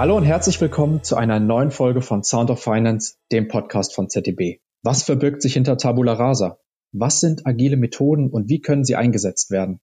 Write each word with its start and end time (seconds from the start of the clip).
Hallo 0.00 0.16
und 0.16 0.24
herzlich 0.24 0.58
willkommen 0.62 1.02
zu 1.02 1.14
einer 1.16 1.40
neuen 1.40 1.70
Folge 1.70 2.00
von 2.00 2.24
Sound 2.24 2.48
of 2.48 2.62
Finance, 2.62 3.16
dem 3.32 3.48
Podcast 3.48 3.94
von 3.94 4.08
ZDB. 4.08 4.60
Was 4.82 5.02
verbirgt 5.02 5.42
sich 5.42 5.52
hinter 5.52 5.76
Tabula 5.76 6.14
Rasa? 6.14 6.56
Was 6.90 7.20
sind 7.20 7.46
agile 7.46 7.76
Methoden 7.76 8.30
und 8.30 8.48
wie 8.48 8.62
können 8.62 8.82
sie 8.82 8.96
eingesetzt 8.96 9.50
werden? 9.50 9.78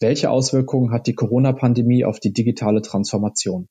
Welche 0.00 0.30
Auswirkungen 0.30 0.92
hat 0.92 1.06
die 1.06 1.14
Corona-Pandemie 1.14 2.04
auf 2.04 2.18
die 2.18 2.32
digitale 2.32 2.82
Transformation? 2.82 3.68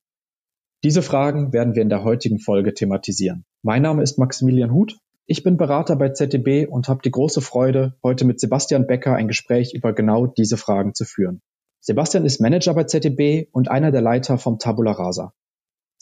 Diese 0.82 1.02
Fragen 1.02 1.52
werden 1.52 1.74
wir 1.74 1.82
in 1.82 1.90
der 1.90 2.04
heutigen 2.04 2.38
Folge 2.38 2.72
thematisieren. 2.72 3.44
Mein 3.60 3.82
Name 3.82 4.02
ist 4.02 4.18
Maximilian 4.18 4.72
Huth. 4.72 4.96
Ich 5.26 5.42
bin 5.42 5.58
Berater 5.58 5.96
bei 5.96 6.08
ZDB 6.08 6.66
und 6.66 6.88
habe 6.88 7.02
die 7.04 7.10
große 7.10 7.42
Freude, 7.42 7.98
heute 8.02 8.24
mit 8.24 8.40
Sebastian 8.40 8.86
Becker 8.86 9.14
ein 9.14 9.28
Gespräch 9.28 9.74
über 9.74 9.92
genau 9.92 10.26
diese 10.26 10.56
Fragen 10.56 10.94
zu 10.94 11.04
führen. 11.04 11.42
Sebastian 11.80 12.24
ist 12.24 12.40
Manager 12.40 12.72
bei 12.72 12.84
ZDB 12.84 13.48
und 13.52 13.70
einer 13.70 13.92
der 13.92 14.00
Leiter 14.00 14.38
vom 14.38 14.58
Tabula 14.58 14.92
Rasa. 14.92 15.34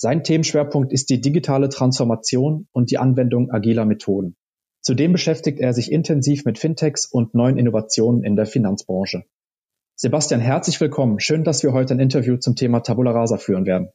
Sein 0.03 0.25
Themenschwerpunkt 0.25 0.95
ist 0.95 1.11
die 1.11 1.21
digitale 1.21 1.69
Transformation 1.69 2.67
und 2.73 2.91
die 2.91 2.97
Anwendung 2.97 3.51
agiler 3.51 3.85
Methoden. 3.85 4.35
Zudem 4.81 5.13
beschäftigt 5.13 5.61
er 5.61 5.75
sich 5.75 5.93
intensiv 5.93 6.47
mit 6.47 6.59
Fintechs 6.59 7.05
und 7.05 7.35
neuen 7.35 7.59
Innovationen 7.59 8.25
in 8.25 8.35
der 8.35 8.47
Finanzbranche. 8.47 9.25
Sebastian, 9.97 10.41
herzlich 10.41 10.81
willkommen. 10.81 11.21
Schön, 11.21 11.45
dass 11.45 11.63
wir 11.63 11.75
heute 11.75 11.93
ein 11.93 12.01
Interview 12.01 12.39
zum 12.39 12.57
Thema 12.57 12.81
Tabula 12.81 13.11
Rasa 13.11 13.37
führen 13.37 13.67
werden. 13.67 13.91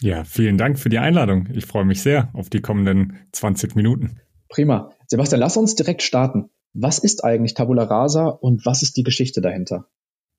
Ja, 0.00 0.22
vielen 0.22 0.58
Dank 0.58 0.78
für 0.78 0.90
die 0.90 1.00
Einladung. 1.00 1.48
Ich 1.52 1.66
freue 1.66 1.86
mich 1.86 2.02
sehr 2.02 2.30
auf 2.34 2.48
die 2.48 2.60
kommenden 2.60 3.18
20 3.32 3.74
Minuten. 3.74 4.20
Prima. 4.48 4.90
Sebastian, 5.08 5.40
lass 5.40 5.56
uns 5.56 5.74
direkt 5.74 6.02
starten. 6.02 6.50
Was 6.72 7.00
ist 7.00 7.24
eigentlich 7.24 7.54
Tabula 7.54 7.82
Rasa 7.82 8.28
und 8.28 8.64
was 8.64 8.84
ist 8.84 8.96
die 8.96 9.02
Geschichte 9.02 9.40
dahinter? 9.40 9.88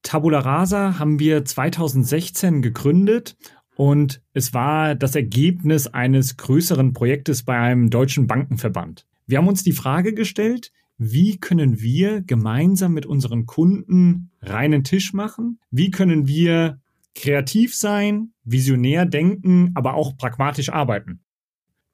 Tabula 0.01 0.39
Rasa 0.39 0.97
haben 0.97 1.19
wir 1.19 1.43
2016 1.43 2.61
gegründet 2.61 3.35
und 3.75 4.21
es 4.33 4.53
war 4.53 4.95
das 4.95 5.15
Ergebnis 5.15 5.87
eines 5.87 6.37
größeren 6.37 6.93
Projektes 6.93 7.43
bei 7.43 7.57
einem 7.57 7.89
deutschen 7.89 8.27
Bankenverband. 8.27 9.07
Wir 9.25 9.37
haben 9.37 9.47
uns 9.47 9.63
die 9.63 9.71
Frage 9.71 10.13
gestellt, 10.13 10.71
wie 10.97 11.37
können 11.37 11.81
wir 11.81 12.21
gemeinsam 12.21 12.93
mit 12.93 13.05
unseren 13.05 13.45
Kunden 13.45 14.31
reinen 14.41 14.83
Tisch 14.83 15.13
machen? 15.13 15.59
Wie 15.71 15.91
können 15.91 16.27
wir 16.27 16.79
kreativ 17.15 17.75
sein, 17.75 18.33
visionär 18.43 19.05
denken, 19.05 19.71
aber 19.75 19.95
auch 19.95 20.17
pragmatisch 20.17 20.69
arbeiten? 20.69 21.21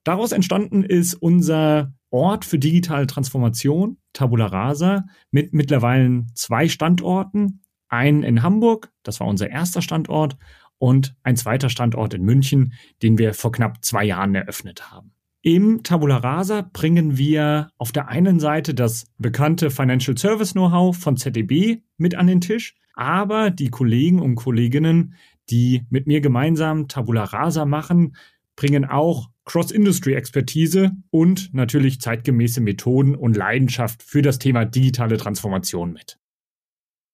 Daraus 0.03 0.31
entstanden 0.31 0.83
ist 0.83 1.13
unser 1.13 1.93
Ort 2.09 2.45
für 2.45 2.59
digitale 2.59 3.07
Transformation, 3.07 3.97
Tabula 4.13 4.47
Rasa, 4.47 5.05
mit 5.31 5.53
mittlerweile 5.53 6.25
zwei 6.33 6.67
Standorten. 6.67 7.61
Einen 7.87 8.23
in 8.23 8.43
Hamburg, 8.43 8.91
das 9.03 9.19
war 9.19 9.27
unser 9.27 9.49
erster 9.49 9.81
Standort, 9.81 10.37
und 10.79 11.15
ein 11.23 11.35
zweiter 11.35 11.69
Standort 11.69 12.13
in 12.13 12.23
München, 12.23 12.73
den 13.03 13.17
wir 13.17 13.33
vor 13.33 13.51
knapp 13.51 13.83
zwei 13.85 14.05
Jahren 14.05 14.33
eröffnet 14.33 14.91
haben. 14.91 15.11
Im 15.41 15.83
Tabula 15.83 16.17
Rasa 16.17 16.69
bringen 16.73 17.17
wir 17.17 17.69
auf 17.77 17.93
der 17.93 18.09
einen 18.09 18.39
Seite 18.39 18.73
das 18.73 19.05
bekannte 19.17 19.69
Financial 19.69 20.17
Service 20.17 20.51
Know-how 20.51 20.97
von 20.97 21.15
ZDB 21.15 21.81
mit 21.97 22.15
an 22.15 22.27
den 22.27 22.41
Tisch, 22.41 22.75
aber 22.93 23.49
die 23.49 23.69
Kollegen 23.69 24.19
und 24.19 24.35
Kolleginnen, 24.35 25.13
die 25.49 25.85
mit 25.89 26.07
mir 26.07 26.19
gemeinsam 26.19 26.89
Tabula 26.89 27.23
Rasa 27.23 27.63
machen, 27.65 28.15
bringen 28.57 28.83
auch 28.83 29.29
Cross-Industry-Expertise 29.45 30.91
und 31.09 31.53
natürlich 31.53 32.01
zeitgemäße 32.01 32.59
Methoden 32.59 33.15
und 33.15 33.37
Leidenschaft 33.37 34.03
für 34.03 34.21
das 34.21 34.39
Thema 34.39 34.65
digitale 34.65 35.15
Transformation 35.15 35.93
mit. 35.93 36.19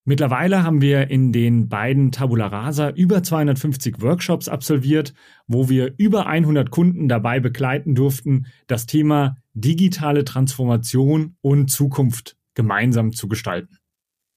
Mittlerweile 0.08 0.64
haben 0.64 0.82
wir 0.82 1.10
in 1.10 1.32
den 1.32 1.68
beiden 1.68 2.12
Tabula 2.12 2.46
Rasa 2.46 2.92
über 2.92 3.24
250 3.24 4.02
Workshops 4.02 4.48
absolviert, 4.48 5.16
wo 5.48 5.68
wir 5.68 5.96
über 5.98 6.28
100 6.28 6.70
Kunden 6.70 7.08
dabei 7.08 7.40
begleiten 7.40 7.96
durften, 7.96 8.46
das 8.68 8.86
Thema 8.86 9.38
digitale 9.56 10.24
Transformation 10.24 11.36
und 11.42 11.72
Zukunft 11.72 12.38
gemeinsam 12.54 13.14
zu 13.14 13.28
gestalten. 13.28 13.80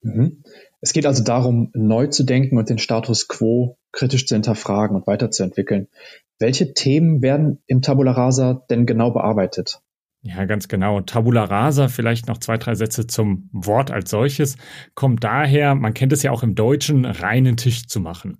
Mhm. 0.01 0.43
Es 0.81 0.93
geht 0.93 1.05
also 1.05 1.23
darum, 1.23 1.69
neu 1.75 2.07
zu 2.07 2.23
denken 2.23 2.57
und 2.57 2.69
den 2.69 2.79
Status 2.79 3.27
quo 3.27 3.77
kritisch 3.91 4.25
zu 4.25 4.35
hinterfragen 4.35 4.95
und 4.95 5.05
weiterzuentwickeln. 5.07 5.87
Welche 6.39 6.73
Themen 6.73 7.21
werden 7.21 7.59
im 7.67 7.81
Tabula 7.81 8.11
Rasa 8.11 8.65
denn 8.69 8.87
genau 8.87 9.11
bearbeitet? 9.11 9.81
Ja, 10.21 10.43
ganz 10.45 10.67
genau. 10.67 10.99
Tabula 10.99 11.45
rasa, 11.45 11.87
vielleicht 11.87 12.27
noch 12.27 12.39
zwei, 12.39 12.57
drei 12.57 12.75
Sätze 12.75 13.07
zum 13.07 13.49
Wort 13.53 13.89
als 13.89 14.09
solches, 14.09 14.57
kommt 14.93 15.23
daher, 15.23 15.75
man 15.75 15.93
kennt 15.93 16.11
es 16.11 16.23
ja 16.23 16.31
auch 16.31 16.43
im 16.43 16.55
Deutschen, 16.55 17.05
reinen 17.05 17.55
Tisch 17.55 17.87
zu 17.87 18.01
machen. 18.01 18.37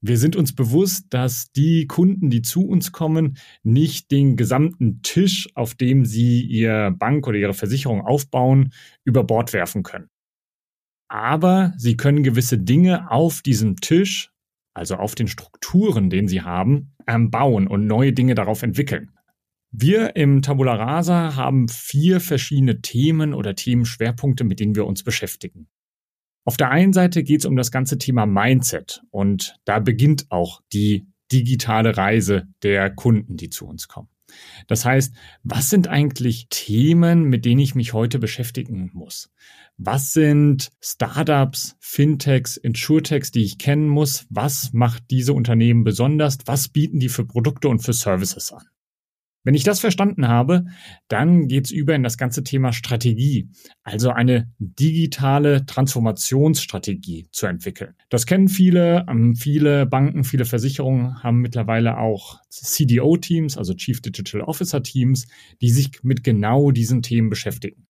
Wir 0.00 0.16
sind 0.16 0.36
uns 0.36 0.54
bewusst, 0.54 1.06
dass 1.10 1.50
die 1.50 1.88
Kunden, 1.88 2.30
die 2.30 2.42
zu 2.42 2.68
uns 2.68 2.92
kommen, 2.92 3.36
nicht 3.64 4.12
den 4.12 4.36
gesamten 4.36 5.02
Tisch, 5.02 5.48
auf 5.56 5.74
dem 5.74 6.04
sie 6.04 6.40
ihr 6.42 6.94
Bank 6.96 7.26
oder 7.26 7.36
ihre 7.36 7.54
Versicherung 7.54 8.02
aufbauen, 8.02 8.72
über 9.04 9.24
Bord 9.24 9.52
werfen 9.52 9.82
können. 9.82 10.08
Aber 11.08 11.72
sie 11.78 11.96
können 11.96 12.22
gewisse 12.22 12.58
Dinge 12.58 13.10
auf 13.10 13.42
diesem 13.42 13.76
Tisch, 13.76 14.30
also 14.72 14.94
auf 14.94 15.16
den 15.16 15.26
Strukturen, 15.26 16.10
den 16.10 16.28
sie 16.28 16.42
haben, 16.42 16.94
bauen 17.06 17.66
und 17.66 17.88
neue 17.88 18.12
Dinge 18.12 18.36
darauf 18.36 18.62
entwickeln. 18.62 19.10
Wir 19.70 20.16
im 20.16 20.40
Tabula 20.40 20.74
Rasa 20.74 21.36
haben 21.36 21.68
vier 21.68 22.20
verschiedene 22.20 22.80
Themen 22.80 23.34
oder 23.34 23.54
Themenschwerpunkte, 23.54 24.44
mit 24.44 24.60
denen 24.60 24.74
wir 24.74 24.86
uns 24.86 25.02
beschäftigen. 25.02 25.68
Auf 26.44 26.56
der 26.56 26.70
einen 26.70 26.94
Seite 26.94 27.22
geht 27.22 27.40
es 27.40 27.46
um 27.46 27.56
das 27.56 27.70
ganze 27.70 27.98
Thema 27.98 28.24
Mindset 28.24 29.02
und 29.10 29.56
da 29.66 29.80
beginnt 29.80 30.26
auch 30.30 30.62
die 30.72 31.06
digitale 31.30 31.98
Reise 31.98 32.48
der 32.62 32.88
Kunden, 32.88 33.36
die 33.36 33.50
zu 33.50 33.66
uns 33.66 33.86
kommen. 33.86 34.08
Das 34.66 34.84
heißt, 34.84 35.14
was 35.42 35.68
sind 35.68 35.88
eigentlich 35.88 36.48
Themen, 36.48 37.24
mit 37.24 37.44
denen 37.44 37.60
ich 37.60 37.74
mich 37.74 37.92
heute 37.92 38.18
beschäftigen 38.18 38.90
muss? 38.94 39.30
Was 39.76 40.12
sind 40.12 40.70
Startups, 40.80 41.76
Fintechs, 41.80 42.56
Insurtechs, 42.56 43.30
die 43.30 43.44
ich 43.44 43.58
kennen 43.58 43.88
muss? 43.88 44.26
Was 44.30 44.72
macht 44.72 45.04
diese 45.10 45.34
Unternehmen 45.34 45.84
besonders? 45.84 46.38
Was 46.46 46.68
bieten 46.68 46.98
die 46.98 47.08
für 47.08 47.26
Produkte 47.26 47.68
und 47.68 47.80
für 47.80 47.92
Services 47.92 48.52
an? 48.52 48.64
Wenn 49.44 49.54
ich 49.54 49.64
das 49.64 49.80
verstanden 49.80 50.28
habe, 50.28 50.66
dann 51.08 51.48
geht's 51.48 51.70
über 51.70 51.94
in 51.94 52.02
das 52.02 52.18
ganze 52.18 52.44
Thema 52.44 52.72
Strategie, 52.72 53.48
also 53.82 54.10
eine 54.10 54.52
digitale 54.58 55.64
Transformationsstrategie 55.64 57.28
zu 57.30 57.46
entwickeln. 57.46 57.94
Das 58.08 58.26
kennen 58.26 58.48
viele, 58.48 59.06
ähm, 59.08 59.36
viele 59.36 59.86
Banken, 59.86 60.24
viele 60.24 60.44
Versicherungen 60.44 61.22
haben 61.22 61.40
mittlerweile 61.40 61.98
auch 61.98 62.40
CDO-Teams, 62.50 63.56
also 63.56 63.74
Chief 63.74 64.02
Digital 64.02 64.42
Officer 64.42 64.82
Teams, 64.82 65.26
die 65.60 65.70
sich 65.70 66.02
mit 66.02 66.24
genau 66.24 66.70
diesen 66.70 67.02
Themen 67.02 67.30
beschäftigen. 67.30 67.86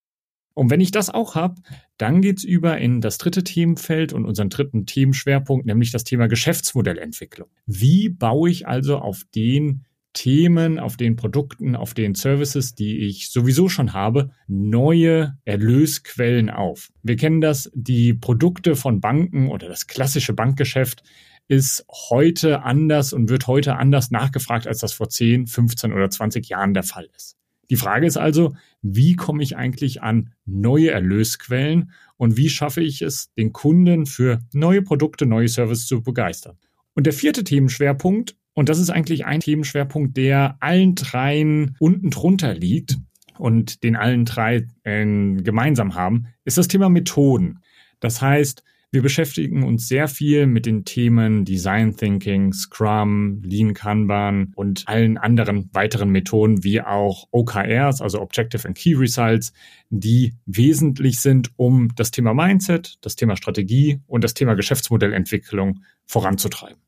Und 0.59 0.70
wenn 0.70 0.80
ich 0.80 0.91
das 0.91 1.09
auch 1.09 1.36
habe, 1.36 1.54
dann 1.98 2.20
geht's 2.20 2.42
über 2.42 2.78
in 2.78 3.00
das 3.00 3.19
dritte 3.19 3.44
Themenfeld 3.44 4.12
und 4.12 4.25
unseren 4.25 4.50
dritten 4.50 4.86
Themenschwerpunkt, 4.86 5.66
nämlich 5.66 5.92
das 5.92 6.03
Thema 6.03 6.26
Geschäftsmodellentwicklung. 6.26 7.48
Wie 7.66 8.09
baue 8.09 8.50
ich 8.50 8.66
also 8.66 8.98
auf 8.98 9.22
den 9.36 9.84
Themen, 10.18 10.80
auf 10.80 10.96
den 10.96 11.14
Produkten, 11.14 11.76
auf 11.76 11.94
den 11.94 12.16
Services, 12.16 12.74
die 12.74 13.06
ich 13.06 13.30
sowieso 13.30 13.68
schon 13.68 13.92
habe, 13.92 14.32
neue 14.48 15.38
Erlösquellen 15.44 16.50
auf. 16.50 16.90
Wir 17.04 17.14
kennen 17.14 17.40
das, 17.40 17.70
die 17.72 18.14
Produkte 18.14 18.74
von 18.74 19.00
Banken 19.00 19.48
oder 19.48 19.68
das 19.68 19.86
klassische 19.86 20.32
Bankgeschäft 20.32 21.04
ist 21.46 21.86
heute 22.10 22.64
anders 22.64 23.12
und 23.12 23.28
wird 23.28 23.46
heute 23.46 23.76
anders 23.76 24.10
nachgefragt, 24.10 24.66
als 24.66 24.78
das 24.80 24.92
vor 24.92 25.08
10, 25.08 25.46
15 25.46 25.92
oder 25.92 26.10
20 26.10 26.48
Jahren 26.48 26.74
der 26.74 26.82
Fall 26.82 27.08
ist. 27.16 27.36
Die 27.70 27.76
Frage 27.76 28.04
ist 28.04 28.16
also, 28.16 28.56
wie 28.82 29.14
komme 29.14 29.44
ich 29.44 29.56
eigentlich 29.56 30.02
an 30.02 30.32
neue 30.44 30.90
Erlösquellen 30.90 31.92
und 32.16 32.36
wie 32.36 32.48
schaffe 32.48 32.80
ich 32.80 33.03
es, 33.03 33.32
den 33.34 33.53
Kunden 33.53 34.04
für 34.04 34.41
neue 34.53 34.82
Produkte, 34.82 35.26
neue 35.26 35.48
Services 35.48 35.86
zu 35.86 36.03
begeistern? 36.03 36.59
Und 36.94 37.06
der 37.06 37.12
vierte 37.12 37.44
Themenschwerpunkt 37.44 38.36
und 38.59 38.69
das 38.69 38.81
ist 38.81 38.91
eigentlich 38.91 39.25
ein 39.25 39.39
Themenschwerpunkt, 39.39 40.16
der 40.16 40.57
allen 40.59 40.97
dreien 40.97 41.77
unten 41.78 42.10
drunter 42.10 42.55
liegt 42.55 42.99
und 43.39 43.84
den 43.84 43.95
allen 43.95 44.25
drei 44.25 44.66
äh, 44.83 45.05
gemeinsam 45.05 45.95
haben, 45.95 46.27
ist 46.45 46.59
das 46.59 46.66
Thema 46.66 46.89
Methoden. 46.89 47.60
Das 48.01 48.21
heißt, 48.21 48.65
wir 48.91 49.01
beschäftigen 49.01 49.63
uns 49.63 49.87
sehr 49.87 50.09
viel 50.09 50.49
mit 50.49 50.66
den 50.66 50.84
Themen 50.84 51.45
Design 51.45 51.97
Thinking, 51.97 52.53
Scrum, 52.53 53.43
Lean 53.45 53.75
Kanban 53.75 54.53
und 54.57 54.89
allen 54.89 55.19
anderen 55.19 55.71
weiteren 55.72 56.10
Methoden 56.10 56.65
wie 56.65 56.81
auch 56.81 57.28
OKRs, 57.31 58.01
also 58.01 58.21
Objective 58.21 58.66
and 58.66 58.77
Key 58.77 58.97
Results, 58.97 59.53
die 59.91 60.34
wesentlich 60.47 61.21
sind, 61.21 61.53
um 61.55 61.95
das 61.95 62.10
Thema 62.10 62.34
Mindset, 62.34 62.97
das 63.03 63.15
Thema 63.15 63.37
Strategie 63.37 64.01
und 64.09 64.25
das 64.25 64.34
Thema 64.34 64.55
Geschäftsmodellentwicklung 64.55 65.84
voranzutreiben. 66.07 66.87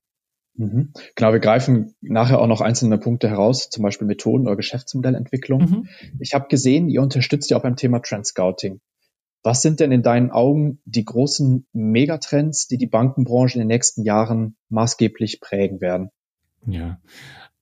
Mhm. 0.60 0.92
Genau, 1.14 1.32
wir 1.32 1.40
greifen 1.40 1.94
nachher 2.02 2.38
auch 2.38 2.46
noch 2.46 2.60
einzelne 2.60 2.98
Punkte 2.98 3.30
heraus, 3.30 3.70
zum 3.70 3.82
Beispiel 3.82 4.06
Methoden 4.06 4.46
oder 4.46 4.56
Geschäftsmodellentwicklung. 4.56 5.60
Mhm. 5.62 5.88
Ich 6.18 6.34
habe 6.34 6.48
gesehen, 6.48 6.90
ihr 6.90 7.00
unterstützt 7.00 7.48
ja 7.48 7.56
auch 7.56 7.62
beim 7.62 7.76
Thema 7.76 8.00
Trendscouting. 8.00 8.80
Was 9.42 9.62
sind 9.62 9.80
denn 9.80 9.90
in 9.90 10.02
deinen 10.02 10.30
Augen 10.30 10.80
die 10.84 11.06
großen 11.06 11.66
Megatrends, 11.72 12.68
die 12.68 12.76
die 12.76 12.86
Bankenbranche 12.86 13.54
in 13.54 13.60
den 13.60 13.68
nächsten 13.68 14.04
Jahren 14.04 14.54
maßgeblich 14.68 15.40
prägen 15.40 15.80
werden? 15.80 16.10
Ja, 16.66 17.00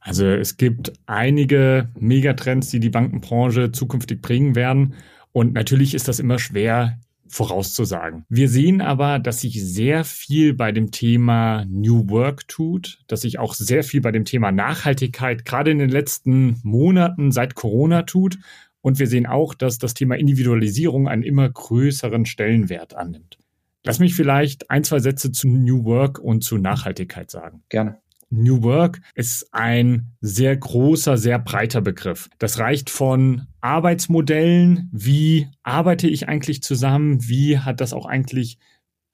Also 0.01 0.27
es 0.27 0.57
gibt 0.57 0.93
einige 1.07 1.91
Megatrends, 1.95 2.71
die 2.71 2.81
die 2.81 2.91
Bankenbranche 2.91 3.71
zukünftig 3.71 4.21
bringen 4.21 4.57
werden. 4.57 4.95
Und 5.31 5.55
natürlich 5.55 5.95
ist 5.95 6.09
das 6.09 6.19
immer 6.19 6.41
schwer 6.41 6.99
vorauszusagen. 7.29 8.25
Wir 8.29 8.49
sehen 8.49 8.81
aber, 8.81 9.19
dass 9.19 9.41
sich 9.41 9.63
sehr 9.63 10.05
viel 10.05 10.55
bei 10.55 10.73
dem 10.73 10.91
Thema 10.91 11.65
New 11.67 12.09
Work 12.11 12.49
tut, 12.49 13.01
dass 13.07 13.23
sich 13.23 13.39
auch 13.39 13.55
sehr 13.55 13.85
viel 13.85 14.01
bei 14.01 14.13
dem 14.13 14.25
Thema 14.25 14.53
Nachhaltigkeit 14.53 15.45
gerade 15.45 15.71
in 15.71 15.79
den 15.79 15.91
letzten 15.91 16.61
Monaten 16.63 17.33
seit 17.33 17.55
Corona 17.55 18.03
tut. 18.03 18.39
Und 18.81 18.99
wir 18.99 19.07
sehen 19.07 19.27
auch, 19.27 19.55
dass 19.55 19.79
das 19.79 19.95
Thema 19.95 20.17
Individualisierung 20.17 21.09
einen 21.09 21.23
immer 21.23 21.49
größeren 21.49 22.27
Stellenwert 22.27 22.95
annimmt. 22.95 23.39
Lass 23.85 23.99
mich 23.99 24.15
vielleicht 24.15 24.71
ein, 24.71 24.85
zwei 24.85 24.99
Sätze 24.99 25.33
zu 25.33 25.49
New 25.49 25.85
Work 25.85 26.19
und 26.19 26.43
zu 26.43 26.59
Nachhaltigkeit 26.59 27.31
sagen. 27.31 27.63
Gerne. 27.69 27.99
New 28.31 28.63
Work 28.63 29.01
ist 29.15 29.49
ein 29.53 30.13
sehr 30.21 30.57
großer, 30.57 31.17
sehr 31.17 31.39
breiter 31.39 31.81
Begriff. 31.81 32.29
Das 32.39 32.59
reicht 32.59 32.91
von 32.91 33.47
Arbeitsmodellen, 33.61 34.91
wie 34.93 35.49
arbeite 35.63 36.09
ich 36.09 36.29
eigentlich 36.29 36.63
zusammen, 36.63 37.27
wie 37.29 37.59
hat 37.59 37.81
das 37.81 37.93
auch 37.93 38.07
eigentlich 38.07 38.59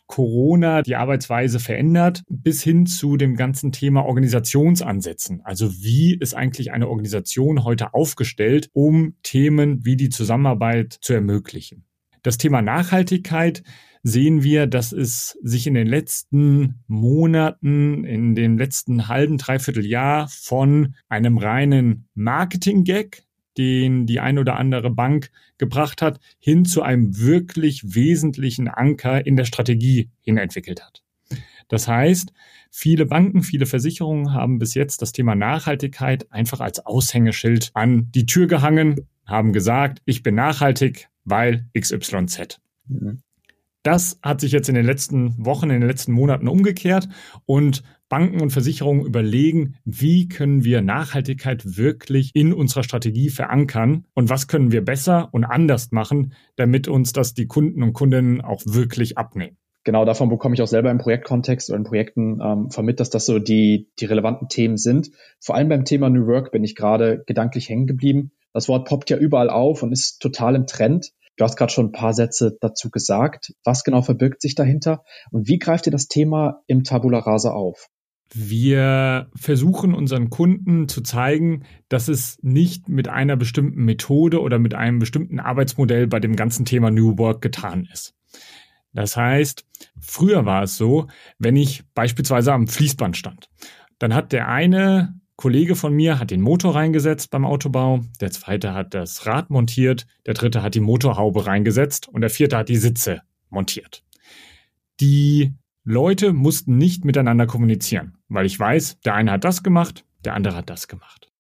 Corona 0.07 0.83
die 0.83 0.97
Arbeitsweise 0.97 1.61
verändert, 1.61 2.23
bis 2.29 2.63
hin 2.63 2.87
zu 2.87 3.17
dem 3.17 3.37
ganzen 3.37 3.73
Thema 3.73 4.05
Organisationsansätzen. 4.05 5.41
Also 5.45 5.73
wie 5.83 6.15
ist 6.15 6.35
eigentlich 6.35 6.73
eine 6.73 6.89
Organisation 6.89 7.65
heute 7.65 7.95
aufgestellt, 7.95 8.69
um 8.73 9.15
Themen 9.23 9.85
wie 9.85 9.97
die 9.97 10.11
Zusammenarbeit 10.11 10.99
zu 11.01 11.15
ermöglichen. 11.15 11.87
Das 12.23 12.39
Thema 12.39 12.63
Nachhaltigkeit 12.63 13.63
sehen 14.05 14.43
wir, 14.43 14.67
dass 14.67 14.93
es 14.93 15.39
sich 15.43 15.67
in 15.67 15.73
den 15.73 15.87
letzten 15.87 16.85
Monaten, 16.87 18.05
in 18.05 18.35
dem 18.35 18.59
letzten 18.59 19.09
halben, 19.09 19.39
dreiviertel 19.39 19.85
Jahr 19.85 20.29
von 20.29 20.95
einem 21.09 21.39
reinen 21.39 22.07
Marketing-Gag, 22.15 23.25
den 23.57 24.05
die 24.05 24.21
ein 24.21 24.39
oder 24.39 24.57
andere 24.57 24.91
Bank 24.91 25.31
gebracht 25.57 26.03
hat, 26.03 26.21
hin 26.39 26.67
zu 26.67 26.83
einem 26.83 27.19
wirklich 27.19 27.95
wesentlichen 27.95 28.69
Anker 28.69 29.27
in 29.27 29.37
der 29.37 29.47
Strategie 29.47 30.11
hin 30.21 30.37
entwickelt 30.37 30.85
hat. 30.85 31.03
Das 31.69 31.89
heißt, 31.89 32.31
viele 32.71 33.07
Banken, 33.07 33.43
viele 33.43 33.65
Versicherungen 33.65 34.35
haben 34.35 34.59
bis 34.59 34.75
jetzt 34.75 35.01
das 35.01 35.13
Thema 35.13 35.35
Nachhaltigkeit 35.35 36.31
einfach 36.31 36.61
als 36.61 36.85
Aushängeschild 36.85 37.71
an 37.73 38.11
die 38.13 38.27
Tür 38.27 38.49
gehangen, 38.49 39.09
haben 39.25 39.55
gesagt, 39.55 40.03
ich 40.05 40.23
bin 40.23 40.35
nachhaltig, 40.35 41.09
weil 41.25 41.67
XYZ. 41.75 42.61
Mhm. 42.87 43.24
Das 43.85 44.19
hat 44.23 44.41
sich 44.41 44.51
jetzt 44.51 44.71
in 44.71 44.75
den 44.75 44.87
letzten 44.87 45.35
Wochen, 45.45 45.69
in 45.69 45.81
den 45.81 45.89
letzten 45.89 46.13
Monaten 46.13 46.49
umgekehrt 46.49 47.07
und 47.45 47.83
Banken 48.09 48.41
und 48.41 48.51
Versicherungen 48.51 49.05
überlegen, 49.05 49.75
wie 49.85 50.27
können 50.27 50.65
wir 50.65 50.81
Nachhaltigkeit 50.81 51.77
wirklich 51.77 52.31
in 52.33 52.55
unserer 52.55 52.83
Strategie 52.83 53.29
verankern 53.29 54.07
und 54.15 54.31
was 54.31 54.49
können 54.49 54.73
wir 54.73 54.83
besser 54.83 55.29
und 55.33 55.45
anders 55.45 55.93
machen, 55.93 56.33
damit 56.57 56.89
uns 56.89 57.13
das 57.13 57.35
die 57.35 57.47
Kunden 57.47 57.83
und 57.83 57.93
Kundinnen 57.93 58.41
auch 58.41 58.63
wirklich 58.65 59.19
abnehmen. 59.19 59.59
Genau, 59.85 60.07
davon 60.07 60.31
bekomme 60.31 60.55
ich 60.55 60.63
auch 60.63 60.67
selber 60.67 60.91
im 60.91 60.97
Projektkontext 60.97 61.69
oder 61.69 61.77
in 61.77 61.85
Projekten 61.85 62.41
ähm, 62.41 62.71
vermittelt, 62.71 63.01
dass 63.01 63.11
das 63.11 63.27
so 63.27 63.39
die, 63.39 63.91
die 64.01 64.07
relevanten 64.07 64.49
Themen 64.49 64.79
sind. 64.79 65.11
Vor 65.41 65.57
allem 65.57 65.69
beim 65.69 65.85
Thema 65.85 66.09
New 66.09 66.27
Work 66.27 66.53
bin 66.53 66.65
ich 66.65 66.75
gerade 66.75 67.23
gedanklich 67.27 67.69
hängen 67.69 67.87
geblieben. 67.87 68.33
Das 68.55 68.67
Wort 68.69 68.89
poppt 68.89 69.11
ja 69.11 69.19
überall 69.19 69.51
auf 69.51 69.83
und 69.83 69.93
ist 69.93 70.23
total 70.23 70.55
im 70.55 70.67
Trend. 70.67 71.13
Du 71.37 71.45
hast 71.45 71.57
gerade 71.57 71.73
schon 71.73 71.87
ein 71.87 71.93
paar 71.93 72.15
Sätze 72.15 72.57
dazu 72.61 72.91
gesagt. 72.91 73.53
Was 73.65 73.85
genau 73.85 74.03
verbirgt 74.03 74.41
sich 74.41 74.55
dahinter 74.55 75.05
und 75.31 75.49
wie 75.49 75.59
greift 75.59 75.87
ihr 75.87 75.93
das 75.93 76.09
Thema 76.09 76.63
im 76.67 76.85
Tabula 76.85 77.19
Rasa 77.19 77.51
auf? 77.51 77.89
Wir 78.33 79.31
versuchen 79.37 79.95
unseren 79.95 80.31
Kunden 80.31 80.89
zu 80.89 81.03
zeigen, 81.03 81.65
dass 81.89 82.09
es 82.09 82.39
nicht 82.43 82.89
mit 82.89 83.09
einer 83.09 83.37
bestimmten 83.37 83.85
Methode 83.85 84.41
oder 84.41 84.59
mit 84.59 84.75
einem 84.75 84.99
bestimmten 84.99 85.39
Arbeitsmodell 85.39 86.07
bei 86.07 86.21
dem 86.21 86.35
ganzen 86.35 86.65
Thema 86.65 86.91
New 86.91 87.19
Work 87.19 87.43
getan 87.43 87.89
ist. 87.93 88.15
Das 88.93 89.17
heißt, 89.17 89.67
früher 90.01 90.47
war 90.47 90.63
es 90.63 90.77
so, 90.77 91.09
wenn 91.39 91.57
ich 91.57 91.85
beispielsweise 91.95 92.53
am 92.53 92.67
Fließband 92.67 93.17
stand, 93.17 93.51
dann 93.99 94.15
hat 94.15 94.33
der 94.33 94.49
eine 94.49 95.21
Kollege 95.37 95.75
von 95.75 95.93
mir 95.93 96.19
hat 96.19 96.31
den 96.31 96.41
Motor 96.41 96.77
reingesetzt 96.77 97.31
beim 97.31 97.45
Autobau, 97.45 98.01
der 98.21 98.31
zweite 98.31 98.73
hat 98.73 98.95
das 98.95 99.27
Rad 99.27 99.51
montiert, 99.51 100.07
der 100.27 100.35
dritte 100.35 100.63
hat 100.63 100.75
die 100.75 100.81
Motorhaube 100.81 101.47
reingesetzt 101.47 102.09
und 102.09 102.21
der 102.21 102.31
vierte 102.31 102.57
hat 102.57 102.69
die 102.69 102.77
Sitze 102.77 103.23
montiert. 103.51 104.05
Die 105.01 105.55
Leute 105.83 106.33
mussten 106.33 106.79
nicht 106.79 107.05
miteinander 107.05 107.47
kommunizieren, 107.47 108.17
weil 108.29 108.47
ich 108.47 108.59
weiß, 108.59 109.01
der 109.01 109.15
eine 109.15 109.33
hat 109.33 109.45
das 109.45 109.63
gemacht, 109.63 110.05
der 110.25 110.35
andere 110.35 110.57
hat 110.57 110.71
das 110.71 110.89
gemacht. 110.89 111.31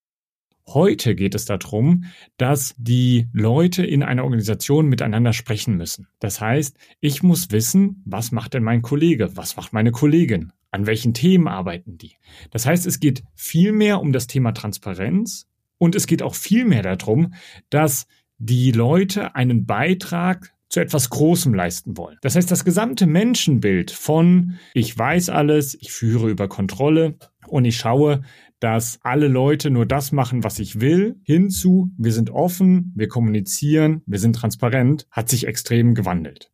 Heute 0.66 1.14
geht 1.14 1.34
es 1.34 1.44
darum, 1.44 2.04
dass 2.38 2.74
die 2.78 3.28
Leute 3.32 3.84
in 3.84 4.02
einer 4.02 4.24
Organisation 4.24 4.88
miteinander 4.88 5.34
sprechen 5.34 5.76
müssen. 5.76 6.08
Das 6.20 6.40
heißt, 6.40 6.76
ich 7.00 7.22
muss 7.22 7.50
wissen, 7.50 8.02
was 8.06 8.32
macht 8.32 8.54
denn 8.54 8.62
mein 8.62 8.82
Kollege, 8.82 9.36
was 9.36 9.56
macht 9.56 9.72
meine 9.74 9.92
Kollegin, 9.92 10.52
an 10.74 10.86
welchen 10.86 11.14
Themen 11.14 11.46
arbeiten 11.46 11.98
die? 11.98 12.16
Das 12.50 12.66
heißt, 12.66 12.84
es 12.86 12.98
geht 12.98 13.22
viel 13.34 13.72
mehr 13.72 14.00
um 14.00 14.12
das 14.12 14.26
Thema 14.26 14.52
Transparenz 14.52 15.46
und 15.78 15.94
es 15.94 16.06
geht 16.06 16.22
auch 16.22 16.34
viel 16.34 16.64
mehr 16.64 16.82
darum, 16.82 17.34
dass 17.70 18.06
die 18.38 18.72
Leute 18.72 19.36
einen 19.36 19.66
Beitrag 19.66 20.52
zu 20.68 20.80
etwas 20.80 21.10
Großem 21.10 21.54
leisten 21.54 21.96
wollen. 21.96 22.18
Das 22.22 22.34
heißt, 22.34 22.50
das 22.50 22.64
gesamte 22.64 23.06
Menschenbild 23.06 23.92
von 23.92 24.58
ich 24.72 24.98
weiß 24.98 25.28
alles, 25.28 25.76
ich 25.80 25.92
führe 25.92 26.28
über 26.28 26.48
Kontrolle 26.48 27.18
und 27.46 27.64
ich 27.64 27.76
schaue, 27.76 28.22
dass 28.58 28.98
alle 29.02 29.28
Leute 29.28 29.70
nur 29.70 29.86
das 29.86 30.10
machen, 30.10 30.42
was 30.42 30.58
ich 30.58 30.80
will, 30.80 31.20
hinzu, 31.22 31.92
wir 31.96 32.12
sind 32.12 32.30
offen, 32.30 32.92
wir 32.96 33.06
kommunizieren, 33.06 34.02
wir 34.06 34.18
sind 34.18 34.34
transparent, 34.34 35.06
hat 35.12 35.28
sich 35.28 35.46
extrem 35.46 35.94
gewandelt. 35.94 36.50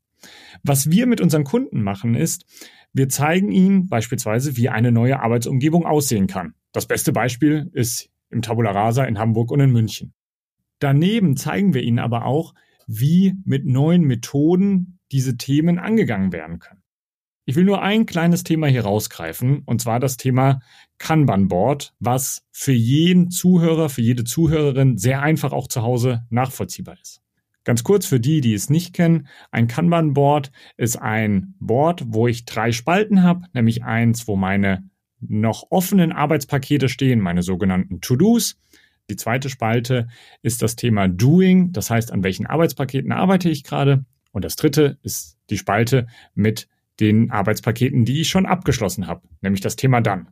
Was 0.63 0.91
wir 0.91 1.07
mit 1.07 1.23
unseren 1.23 1.45
Kunden 1.45 1.83
machen 1.83 2.15
ist, 2.15 2.45
wir 2.93 3.09
zeigen 3.09 3.53
ihnen 3.53 3.89
beispielsweise, 3.89 4.57
wie 4.57 4.69
eine 4.69 4.93
neue 4.93 5.21
Arbeitsumgebung 5.21 5.87
aussehen 5.87 6.27
kann. 6.27 6.55
Das 6.73 6.87
beste 6.87 7.13
Beispiel 7.13 7.71
ist 7.73 8.11
im 8.31 8.43
Tabula 8.43 8.71
Rasa 8.71 9.05
in 9.05 9.19
Hamburg 9.19 9.51
und 9.51 9.61
in 9.61 9.71
München. 9.71 10.15
Daneben 10.79 11.37
zeigen 11.37 11.75
wir 11.75 11.83
ihnen 11.83 11.99
aber 11.99 12.25
auch, 12.25 12.55
wie 12.87 13.35
mit 13.45 13.67
neuen 13.67 14.03
Methoden 14.03 14.99
diese 15.13 15.37
Themen 15.37 15.79
angegangen 15.79 16.33
werden 16.33 16.59
können. 16.59 16.83
Ich 17.45 17.57
will 17.57 17.65
nur 17.65 17.83
ein 17.83 18.07
kleines 18.07 18.45
Thema 18.45 18.69
hier 18.69 18.83
rausgreifen, 18.83 19.63
und 19.65 19.81
zwar 19.81 19.99
das 19.99 20.17
Thema 20.17 20.61
Kanban 20.99 21.49
Board, 21.49 21.95
was 21.99 22.47
für 22.53 22.73
jeden 22.73 23.31
Zuhörer, 23.31 23.89
für 23.89 24.03
jede 24.03 24.25
Zuhörerin 24.25 24.99
sehr 24.99 25.23
einfach 25.23 25.53
auch 25.53 25.67
zu 25.67 25.83
Hause 25.83 26.27
nachvollziehbar 26.31 26.97
ist. 27.01 27.23
Ganz 27.65 27.85
kurz 27.85 28.07
für 28.07 28.21
die, 28.21 28.41
die 28.41 28.55
es 28.55 28.71
nicht 28.71 28.95
kennen, 28.95 29.29
ein 29.51 29.69
Kanban-Board 29.69 30.51
ist 30.77 30.97
ein 30.97 31.55
Board, 31.61 32.05
wo 32.07 32.27
ich 32.27 32.45
drei 32.47 32.73
Spalten 32.73 33.23
habe, 33.23 33.47
nämlich 33.53 33.85
eins, 33.85 34.27
wo 34.27 34.37
meine 34.37 34.89
noch 35.21 35.67
offenen 35.71 36.13
Arbeitspakete 36.13 36.89
stehen, 36.89 37.21
meine 37.21 37.43
sogenannten 37.43 38.01
To-Dos. 38.01 38.57
Die 39.11 39.17
zweite 39.17 39.51
Spalte 39.51 40.09
ist 40.41 40.63
das 40.63 40.77
Thema 40.77 41.09
Doing, 41.09 41.73
das 41.73 41.91
heißt, 41.91 42.13
an 42.13 42.23
welchen 42.23 42.47
Arbeitspaketen 42.47 43.13
arbeite 43.13 43.51
ich 43.51 43.65
gerade. 43.65 44.05
Und 44.33 44.45
das 44.45 44.57
dritte 44.57 44.99
ist 45.03 45.37
die 45.51 45.59
Spalte 45.59 46.07
mit 46.35 46.69
den 47.01 47.31
Arbeitspaketen, 47.31 48.05
die 48.05 48.21
ich 48.21 48.29
schon 48.29 48.47
abgeschlossen 48.47 49.07
habe, 49.07 49.23
nämlich 49.43 49.61
das 49.61 49.77
Thema 49.77 50.01
Dann. 50.01 50.29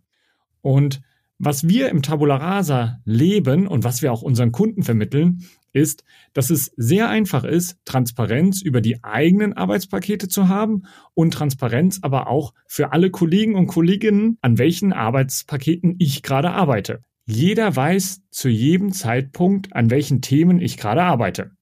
Und 0.61 1.01
was 1.39 1.69
wir 1.69 1.89
im 1.89 2.03
Tabula 2.03 2.37
Rasa 2.37 2.99
leben 3.05 3.67
und 3.67 3.85
was 3.85 4.03
wir 4.03 4.13
auch 4.13 4.23
unseren 4.23 4.53
Kunden 4.53 4.83
vermitteln, 4.83 5.45
ist, 5.73 6.03
dass 6.33 6.51
es 6.51 6.73
sehr 6.77 7.09
einfach 7.09 7.45
ist, 7.45 7.77
Transparenz 7.85 8.63
über 8.63 8.81
die 8.81 9.05
eigenen 9.05 9.53
Arbeitspakete 9.53 10.29
zu 10.29 10.49
haben 10.49 10.83
und 11.15 11.35
Transparenz 11.35 12.01
aber 12.03 12.29
auch 12.29 12.55
für 12.67 12.93
alle 12.93 13.11
Kollegen 13.11 13.55
und 13.55 13.67
Kolleginnen, 13.67 14.39
an 14.41 14.59
welchen 14.59 14.93
Arbeitspaketen 14.93 15.97
ich 15.99 16.23
gerade 16.23 16.51
arbeite. 16.51 17.03
Jeder 17.27 17.77
weiß 17.77 18.23
zu 18.31 18.49
jedem 18.49 18.93
Zeitpunkt, 18.93 19.77
an 19.77 19.91
welchen 19.91 20.23
Themen 20.23 20.61
ich 20.61 20.79
gerade 20.79 21.03
arbeite. 21.03 21.53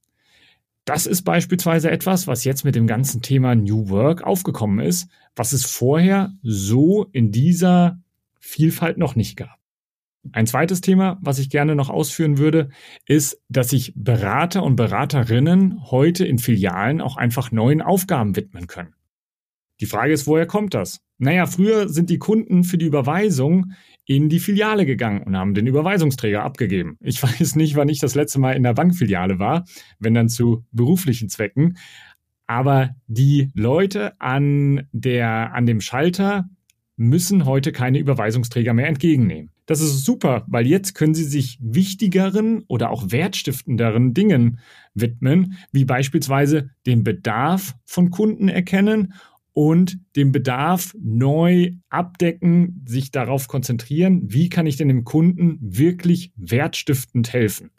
Das 0.85 1.07
ist 1.07 1.23
beispielsweise 1.23 1.91
etwas, 1.91 2.29
was 2.29 2.45
jetzt 2.45 2.65
mit 2.65 2.77
dem 2.77 2.87
ganzen 2.87 3.21
Thema 3.21 3.57
New 3.57 3.89
Work 3.89 4.23
aufgekommen 4.23 4.79
ist, 4.79 5.09
was 5.35 5.53
es 5.53 5.65
vorher 5.65 6.33
so 6.43 7.07
in 7.11 7.33
dieser 7.33 7.99
Vielfalt 8.39 8.97
noch 8.97 9.17
nicht 9.17 9.37
gab. 9.37 9.59
Ein 10.33 10.47
zweites 10.47 10.81
Thema, 10.81 11.19
was 11.21 11.39
ich 11.39 11.51
gerne 11.51 11.75
noch 11.75 11.91
ausführen 11.91 12.39
würde, 12.39 12.71
ist, 13.07 13.41
dass 13.49 13.71
sich 13.71 13.93
Berater 13.97 14.63
und 14.63 14.77
Beraterinnen 14.77 15.91
heute 15.91 16.27
in 16.27 16.39
Filialen 16.39 17.01
auch 17.01 17.17
einfach 17.17 17.53
neuen 17.53 17.83
Aufgaben 17.83 18.37
widmen 18.37 18.67
können. 18.67 18.95
Die 19.81 19.87
Frage 19.87 20.13
ist, 20.13 20.27
woher 20.27 20.47
kommt 20.47 20.75
das? 20.75 21.01
Naja, 21.19 21.47
früher 21.47 21.89
sind 21.89 22.11
die 22.11 22.19
Kunden 22.19 22.65
für 22.65 22.79
die 22.79 22.87
Überweisung 22.87 23.73
in 24.05 24.29
die 24.29 24.39
Filiale 24.39 24.87
gegangen 24.87 25.23
und 25.23 25.37
haben 25.37 25.55
den 25.55 25.67
Überweisungsträger 25.67 26.43
abgegeben. 26.43 26.97
Ich 27.01 27.23
weiß 27.23 27.57
nicht, 27.57 27.77
wann 27.77 27.89
ich 27.89 27.99
das 27.99 28.15
letzte 28.15 28.39
Mal 28.39 28.53
in 28.53 28.63
der 28.63 28.75
Bankfiliale 28.75 29.39
war, 29.39 29.65
wenn 29.99 30.15
dann 30.15 30.29
zu 30.29 30.65
beruflichen 30.73 31.29
Zwecken. 31.29 31.77
Aber 32.47 32.95
die 33.07 33.51
Leute 33.55 34.21
an 34.21 34.87
der, 34.93 35.53
an 35.53 35.67
dem 35.67 35.81
Schalter 35.81 36.49
müssen 36.97 37.45
heute 37.45 37.73
keine 37.73 37.99
Überweisungsträger 37.99 38.73
mehr 38.73 38.87
entgegennehmen. 38.87 39.51
Das 39.67 39.81
ist 39.81 40.05
super, 40.05 40.45
weil 40.47 40.67
jetzt 40.67 40.95
können 40.95 41.15
Sie 41.15 41.25
sich 41.25 41.59
wichtigeren 41.61 42.63
oder 42.69 42.91
auch 42.91 43.11
wertstiftenderen 43.11 44.15
Dingen 44.15 44.61
widmen, 44.95 45.59
wie 45.73 45.85
beispielsweise 45.85 46.71
den 46.87 47.03
Bedarf 47.03 47.75
von 47.85 48.11
Kunden 48.11 48.49
erkennen 48.49 49.15
und 49.53 49.99
den 50.15 50.33
Bedarf 50.33 50.95
neu 51.01 51.73
abdecken, 51.89 52.85
sich 52.87 53.11
darauf 53.11 53.49
konzentrieren, 53.49 54.23
wie 54.25 54.49
kann 54.49 54.67
ich 54.67 54.77
denn 54.77 54.89
dem 54.89 55.05
Kunden 55.05 55.59
wirklich 55.61 56.33
wertstiftend 56.37 57.33
helfen. 57.33 57.71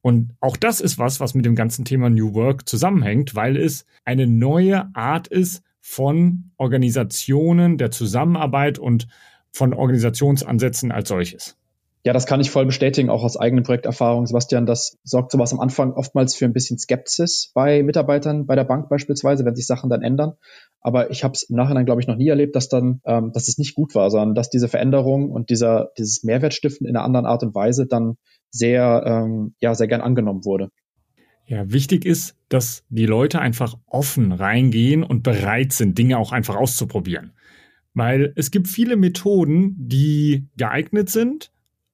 Und 0.00 0.32
auch 0.40 0.56
das 0.56 0.80
ist 0.80 0.98
was, 0.98 1.20
was 1.20 1.34
mit 1.34 1.44
dem 1.44 1.54
ganzen 1.54 1.84
Thema 1.84 2.10
New 2.10 2.34
Work 2.34 2.68
zusammenhängt, 2.68 3.36
weil 3.36 3.56
es 3.56 3.86
eine 4.04 4.26
neue 4.26 4.88
Art 4.96 5.28
ist 5.28 5.62
von 5.80 6.50
Organisationen, 6.56 7.78
der 7.78 7.90
Zusammenarbeit 7.90 8.78
und 8.78 9.06
von 9.52 9.74
Organisationsansätzen 9.74 10.90
als 10.92 11.08
solches. 11.08 11.56
Ja, 12.04 12.12
das 12.12 12.26
kann 12.26 12.40
ich 12.40 12.50
voll 12.50 12.66
bestätigen, 12.66 13.10
auch 13.10 13.22
aus 13.22 13.36
eigener 13.36 13.62
Projekterfahrung, 13.62 14.26
Sebastian. 14.26 14.66
Das 14.66 14.98
sorgt 15.04 15.30
sowas 15.30 15.52
am 15.52 15.60
Anfang 15.60 15.92
oftmals 15.92 16.34
für 16.34 16.46
ein 16.46 16.52
bisschen 16.52 16.76
Skepsis 16.76 17.52
bei 17.54 17.84
Mitarbeitern, 17.84 18.44
bei 18.44 18.56
der 18.56 18.64
Bank 18.64 18.88
beispielsweise, 18.88 19.44
wenn 19.44 19.54
sich 19.54 19.68
Sachen 19.68 19.88
dann 19.88 20.02
ändern. 20.02 20.32
Aber 20.80 21.12
ich 21.12 21.22
habe 21.22 21.34
es 21.34 21.44
im 21.44 21.54
Nachhinein, 21.54 21.86
glaube 21.86 22.00
ich, 22.00 22.08
noch 22.08 22.16
nie 22.16 22.26
erlebt, 22.26 22.56
dass 22.56 22.68
dann, 22.68 23.00
ähm, 23.04 23.30
dass 23.32 23.46
es 23.46 23.56
nicht 23.56 23.76
gut 23.76 23.94
war, 23.94 24.10
sondern 24.10 24.34
dass 24.34 24.50
diese 24.50 24.66
Veränderung 24.66 25.30
und 25.30 25.48
dieser, 25.48 25.92
dieses 25.96 26.24
Mehrwertstiften 26.24 26.88
in 26.88 26.96
einer 26.96 27.04
anderen 27.04 27.26
Art 27.26 27.44
und 27.44 27.54
Weise 27.54 27.86
dann 27.86 28.16
sehr, 28.50 29.04
ähm, 29.06 29.54
ja, 29.60 29.76
sehr 29.76 29.86
gern 29.86 30.00
angenommen 30.00 30.44
wurde. 30.44 30.70
Ja, 31.46 31.70
wichtig 31.70 32.04
ist, 32.04 32.36
dass 32.48 32.82
die 32.88 33.06
Leute 33.06 33.40
einfach 33.40 33.76
offen 33.86 34.32
reingehen 34.32 35.04
und 35.04 35.22
bereit 35.22 35.72
sind, 35.72 35.98
Dinge 35.98 36.18
auch 36.18 36.32
einfach 36.32 36.56
auszuprobieren. 36.56 37.32
Weil 37.94 38.32
es 38.36 38.50
gibt 38.50 38.68
viele 38.68 38.96
Methoden, 38.96 39.74
die 39.78 40.48
geeignet 40.56 41.10
sind, 41.10 41.52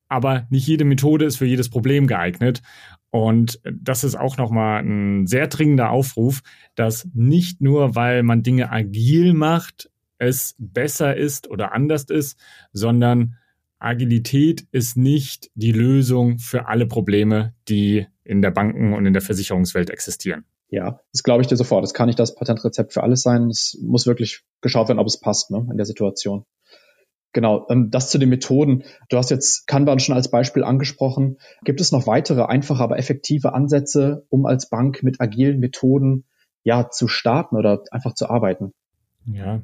aber 0.09 0.47
nicht 0.51 0.67
jede 0.67 0.85
Methode 0.85 1.25
ist 1.25 1.37
für 1.37 1.47
jedes 1.47 1.69
Problem 1.69 2.07
geeignet. 2.07 2.63
Und 3.11 3.61
das 3.65 4.05
ist 4.05 4.15
auch 4.15 4.37
nochmal 4.37 4.83
ein 4.83 5.27
sehr 5.27 5.47
dringender 5.49 5.91
Aufruf, 5.91 6.43
dass 6.75 7.09
nicht 7.15 7.61
nur, 7.61 7.95
weil 7.95 8.23
man 8.23 8.43
Dinge 8.43 8.71
agil 8.71 9.35
macht, 9.35 9.91
es 10.19 10.55
besser 10.59 11.17
ist 11.17 11.49
oder 11.49 11.73
anders 11.73 12.05
ist, 12.05 12.39
sondern 12.73 13.37
Agilität 13.79 14.67
ist 14.73 14.97
nicht 14.97 15.51
die 15.55 15.73
Lösung 15.73 16.39
für 16.39 16.67
alle 16.67 16.87
Probleme, 16.87 17.55
die 17.69 18.07
in 18.25 18.43
der 18.43 18.51
Banken- 18.51 18.93
und 18.93 19.07
in 19.07 19.13
der 19.13 19.23
Versicherungswelt 19.23 19.91
existieren. 19.91 20.45
Ja, 20.71 21.01
das 21.13 21.23
glaube 21.23 21.43
ich 21.43 21.49
dir 21.49 21.57
sofort. 21.57 21.83
Das 21.83 21.95
kann 21.95 22.07
nicht 22.07 22.19
das 22.19 22.35
Patentrezept 22.35 22.93
für 22.93 23.03
alles 23.03 23.23
sein. 23.23 23.49
Es 23.49 23.79
muss 23.83 24.07
wirklich 24.07 24.43
geschaut 24.61 24.89
werden, 24.89 24.99
ob 24.99 25.07
es 25.07 25.19
passt 25.19 25.51
ne, 25.51 25.67
in 25.71 25.77
der 25.77 25.87
Situation. 25.87 26.45
Genau, 27.33 27.67
ähm, 27.71 27.91
das 27.91 28.11
zu 28.11 28.19
den 28.19 28.29
Methoden. 28.29 28.85
Du 29.09 29.17
hast 29.17 29.31
jetzt 29.31 29.67
Kanban 29.67 29.99
schon 29.99 30.15
als 30.15 30.31
Beispiel 30.31 30.65
angesprochen. 30.65 31.39
Gibt 31.65 31.81
es 31.81 31.93
noch 31.93 32.07
weitere 32.07 32.43
einfache, 32.43 32.83
aber 32.83 32.99
effektive 32.99 33.55
Ansätze, 33.55 34.27
um 34.29 34.47
als 34.47 34.69
Bank 34.69 35.03
mit 35.03 35.21
agilen 35.21 35.59
Methoden 35.59 36.25
ja 36.65 36.91
zu 36.91 37.09
starten 37.09 37.57
oder 37.57 37.83
einfach 37.91 38.15
zu 38.15 38.29
arbeiten? 38.29 38.73
Ja, 39.25 39.63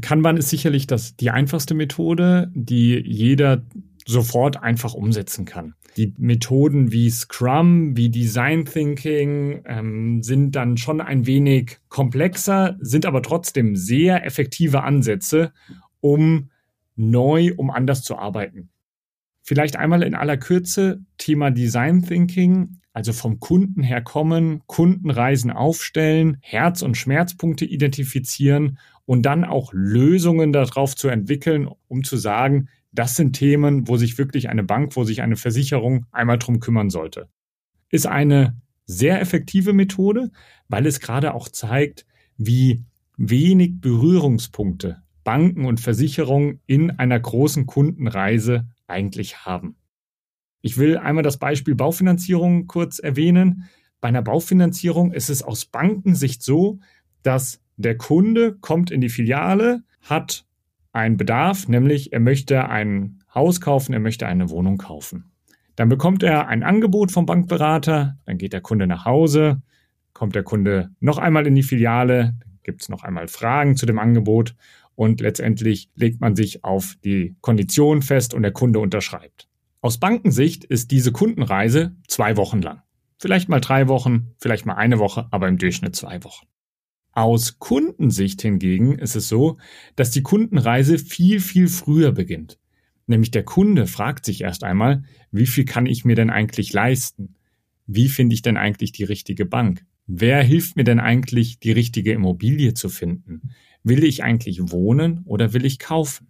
Kanban 0.00 0.36
ist 0.36 0.48
sicherlich 0.48 0.86
das, 0.86 1.16
die 1.16 1.30
einfachste 1.30 1.74
Methode, 1.74 2.50
die 2.54 3.02
jeder 3.04 3.62
sofort 4.06 4.62
einfach 4.62 4.94
umsetzen 4.94 5.44
kann. 5.44 5.74
Die 5.96 6.14
Methoden 6.16 6.90
wie 6.90 7.10
Scrum, 7.10 7.96
wie 7.96 8.08
Design 8.08 8.64
Thinking 8.64 9.62
ähm, 9.66 10.22
sind 10.22 10.56
dann 10.56 10.76
schon 10.76 11.00
ein 11.00 11.26
wenig 11.26 11.78
komplexer, 11.88 12.76
sind 12.80 13.04
aber 13.04 13.22
trotzdem 13.22 13.76
sehr 13.76 14.24
effektive 14.24 14.82
Ansätze, 14.82 15.52
um 16.00 16.50
neu, 16.96 17.52
um 17.56 17.70
anders 17.70 18.02
zu 18.02 18.16
arbeiten. 18.16 18.70
Vielleicht 19.42 19.76
einmal 19.76 20.02
in 20.02 20.14
aller 20.14 20.36
Kürze 20.36 21.00
Thema 21.18 21.50
Design 21.50 22.02
Thinking, 22.02 22.78
also 22.92 23.12
vom 23.12 23.40
Kunden 23.40 23.82
her 23.82 24.02
kommen, 24.02 24.62
Kundenreisen 24.66 25.50
aufstellen, 25.50 26.38
Herz- 26.40 26.82
und 26.82 26.96
Schmerzpunkte 26.96 27.64
identifizieren 27.64 28.78
und 29.04 29.22
dann 29.22 29.44
auch 29.44 29.72
Lösungen 29.72 30.52
darauf 30.52 30.94
zu 30.94 31.08
entwickeln, 31.08 31.68
um 31.88 32.04
zu 32.04 32.16
sagen, 32.16 32.68
das 32.92 33.16
sind 33.16 33.32
Themen, 33.32 33.88
wo 33.88 33.96
sich 33.96 34.18
wirklich 34.18 34.48
eine 34.48 34.62
Bank, 34.62 34.96
wo 34.96 35.04
sich 35.04 35.22
eine 35.22 35.36
Versicherung 35.36 36.06
einmal 36.12 36.38
drum 36.38 36.60
kümmern 36.60 36.90
sollte. 36.90 37.28
Ist 37.88 38.06
eine 38.06 38.60
sehr 38.84 39.20
effektive 39.20 39.72
Methode, 39.72 40.30
weil 40.68 40.86
es 40.86 41.00
gerade 41.00 41.34
auch 41.34 41.48
zeigt, 41.48 42.06
wie 42.36 42.84
wenig 43.16 43.80
Berührungspunkte 43.80 45.02
Banken 45.24 45.66
und 45.66 45.80
Versicherungen 45.80 46.60
in 46.66 46.90
einer 46.90 47.18
großen 47.18 47.66
Kundenreise 47.66 48.66
eigentlich 48.86 49.44
haben. 49.44 49.76
Ich 50.60 50.78
will 50.78 50.96
einmal 50.96 51.22
das 51.22 51.38
Beispiel 51.38 51.74
Baufinanzierung 51.74 52.66
kurz 52.66 52.98
erwähnen. 52.98 53.68
Bei 54.00 54.08
einer 54.08 54.22
Baufinanzierung 54.22 55.12
ist 55.12 55.30
es 55.30 55.42
aus 55.42 55.64
Bankensicht 55.64 56.42
so, 56.42 56.80
dass 57.22 57.60
der 57.76 57.96
Kunde 57.96 58.56
kommt 58.60 58.90
in 58.90 59.00
die 59.00 59.08
Filiale, 59.08 59.82
hat 60.02 60.44
einen 60.92 61.16
Bedarf, 61.16 61.68
nämlich 61.68 62.12
er 62.12 62.20
möchte 62.20 62.68
ein 62.68 63.22
Haus 63.34 63.60
kaufen, 63.60 63.92
er 63.92 64.00
möchte 64.00 64.26
eine 64.26 64.50
Wohnung 64.50 64.78
kaufen. 64.78 65.32
Dann 65.76 65.88
bekommt 65.88 66.22
er 66.22 66.48
ein 66.48 66.62
Angebot 66.62 67.12
vom 67.12 67.26
Bankberater, 67.26 68.18
dann 68.26 68.38
geht 68.38 68.52
der 68.52 68.60
Kunde 68.60 68.86
nach 68.86 69.04
Hause, 69.04 69.62
kommt 70.12 70.34
der 70.34 70.42
Kunde 70.42 70.90
noch 71.00 71.18
einmal 71.18 71.46
in 71.46 71.54
die 71.54 71.62
Filiale, 71.62 72.34
gibt 72.62 72.82
es 72.82 72.88
noch 72.88 73.02
einmal 73.02 73.28
Fragen 73.28 73.76
zu 73.76 73.86
dem 73.86 73.98
Angebot 73.98 74.54
und 74.94 75.20
letztendlich 75.20 75.90
legt 75.94 76.20
man 76.20 76.36
sich 76.36 76.64
auf 76.64 76.96
die 77.02 77.36
Kondition 77.40 78.02
fest 78.02 78.34
und 78.34 78.42
der 78.42 78.52
Kunde 78.52 78.78
unterschreibt. 78.78 79.48
Aus 79.80 79.98
Bankensicht 79.98 80.64
ist 80.64 80.90
diese 80.90 81.10
Kundenreise 81.10 81.96
zwei 82.06 82.36
Wochen 82.36 82.60
lang. 82.60 82.82
Vielleicht 83.18 83.48
mal 83.48 83.60
drei 83.60 83.88
Wochen, 83.88 84.34
vielleicht 84.38 84.66
mal 84.66 84.74
eine 84.74 84.98
Woche, 84.98 85.26
aber 85.30 85.48
im 85.48 85.58
Durchschnitt 85.58 85.96
zwei 85.96 86.22
Wochen. 86.22 86.46
Aus 87.12 87.58
Kundensicht 87.58 88.40
hingegen 88.40 88.98
ist 88.98 89.16
es 89.16 89.28
so, 89.28 89.58
dass 89.96 90.10
die 90.10 90.22
Kundenreise 90.22 90.98
viel, 90.98 91.40
viel 91.40 91.68
früher 91.68 92.12
beginnt. 92.12 92.58
Nämlich 93.06 93.30
der 93.30 93.44
Kunde 93.44 93.86
fragt 93.86 94.24
sich 94.24 94.40
erst 94.40 94.64
einmal, 94.64 95.04
wie 95.30 95.46
viel 95.46 95.64
kann 95.64 95.86
ich 95.86 96.04
mir 96.04 96.14
denn 96.14 96.30
eigentlich 96.30 96.72
leisten? 96.72 97.34
Wie 97.86 98.08
finde 98.08 98.34
ich 98.34 98.42
denn 98.42 98.56
eigentlich 98.56 98.92
die 98.92 99.04
richtige 99.04 99.44
Bank? 99.44 99.84
Wer 100.06 100.42
hilft 100.42 100.76
mir 100.76 100.84
denn 100.84 101.00
eigentlich, 101.00 101.58
die 101.58 101.72
richtige 101.72 102.12
Immobilie 102.12 102.74
zu 102.74 102.88
finden? 102.88 103.50
Will 103.82 104.04
ich 104.04 104.22
eigentlich 104.22 104.70
wohnen 104.70 105.20
oder 105.24 105.52
will 105.52 105.64
ich 105.64 105.78
kaufen? 105.78 106.28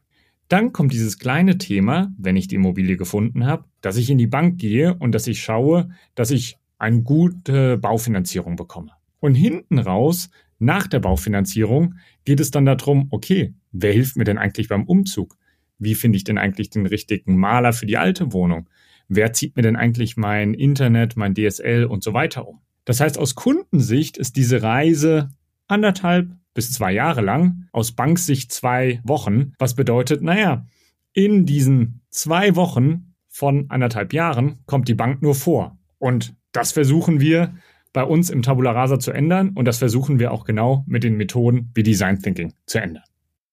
Dann 0.48 0.72
kommt 0.72 0.92
dieses 0.92 1.18
kleine 1.18 1.58
Thema, 1.58 2.12
wenn 2.18 2.36
ich 2.36 2.48
die 2.48 2.56
Immobilie 2.56 2.96
gefunden 2.96 3.46
habe, 3.46 3.64
dass 3.80 3.96
ich 3.96 4.10
in 4.10 4.18
die 4.18 4.26
Bank 4.26 4.58
gehe 4.58 4.94
und 4.94 5.12
dass 5.12 5.26
ich 5.26 5.42
schaue, 5.42 5.90
dass 6.14 6.30
ich 6.30 6.58
eine 6.78 7.02
gute 7.02 7.78
Baufinanzierung 7.78 8.56
bekomme. 8.56 8.90
Und 9.20 9.34
hinten 9.34 9.78
raus 9.78 10.30
nach 10.62 10.86
der 10.86 11.00
Baufinanzierung 11.00 11.96
geht 12.24 12.40
es 12.40 12.50
dann 12.50 12.64
darum, 12.64 13.08
okay, 13.10 13.54
wer 13.72 13.92
hilft 13.92 14.16
mir 14.16 14.24
denn 14.24 14.38
eigentlich 14.38 14.68
beim 14.68 14.84
Umzug? 14.84 15.36
Wie 15.78 15.94
finde 15.94 16.16
ich 16.16 16.24
denn 16.24 16.38
eigentlich 16.38 16.70
den 16.70 16.86
richtigen 16.86 17.36
Maler 17.36 17.72
für 17.72 17.86
die 17.86 17.98
alte 17.98 18.32
Wohnung? 18.32 18.68
Wer 19.08 19.32
zieht 19.32 19.56
mir 19.56 19.62
denn 19.62 19.76
eigentlich 19.76 20.16
mein 20.16 20.54
Internet, 20.54 21.16
mein 21.16 21.34
DSL 21.34 21.84
und 21.84 22.04
so 22.04 22.14
weiter 22.14 22.46
um? 22.46 22.60
Das 22.84 23.00
heißt, 23.00 23.18
aus 23.18 23.34
Kundensicht 23.34 24.16
ist 24.16 24.36
diese 24.36 24.62
Reise 24.62 25.30
anderthalb 25.66 26.30
bis 26.54 26.72
zwei 26.72 26.92
Jahre 26.92 27.22
lang, 27.22 27.66
aus 27.72 27.92
Banksicht 27.92 28.52
zwei 28.52 29.00
Wochen, 29.04 29.54
was 29.58 29.74
bedeutet, 29.74 30.22
naja, 30.22 30.66
in 31.12 31.44
diesen 31.44 32.02
zwei 32.10 32.54
Wochen 32.56 33.14
von 33.28 33.66
anderthalb 33.70 34.12
Jahren 34.12 34.60
kommt 34.66 34.88
die 34.88 34.94
Bank 34.94 35.22
nur 35.22 35.34
vor. 35.34 35.78
Und 35.98 36.34
das 36.52 36.72
versuchen 36.72 37.20
wir 37.20 37.54
bei 37.92 38.04
uns 38.04 38.30
im 38.30 38.42
Tabula 38.42 38.72
Rasa 38.72 38.98
zu 38.98 39.12
ändern 39.12 39.52
und 39.54 39.66
das 39.66 39.78
versuchen 39.78 40.18
wir 40.18 40.32
auch 40.32 40.44
genau 40.44 40.84
mit 40.86 41.04
den 41.04 41.16
Methoden 41.16 41.70
wie 41.74 41.82
Design 41.82 42.18
Thinking 42.18 42.54
zu 42.66 42.80
ändern. 42.80 43.04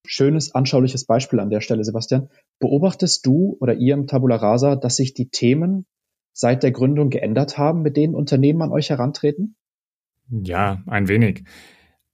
Schönes, 0.06 0.56
anschauliches 0.56 1.06
Beispiel 1.06 1.40
an 1.40 1.50
der 1.50 1.62
Stelle, 1.62 1.84
Sebastian. 1.84 2.30
Beobachtest 2.60 3.26
du 3.26 3.58
oder 3.60 3.76
ihr 3.76 3.94
im 3.94 4.08
Tabula 4.08 4.38
Rasa, 4.38 4.76
dass 4.76 4.96
sich 4.96 5.14
die 5.14 5.30
Themen 5.30 5.86
seit 6.34 6.64
der 6.64 6.72
Gründung 6.72 7.10
geändert 7.10 7.58
haben, 7.58 7.82
mit 7.82 7.98
denen 7.98 8.16
Unternehmen 8.16 8.62
an 8.62 8.72
euch 8.72 8.90
herantreten? 8.90 9.56
Ja, 10.30 10.82
ein 10.88 11.08
wenig. 11.08 11.44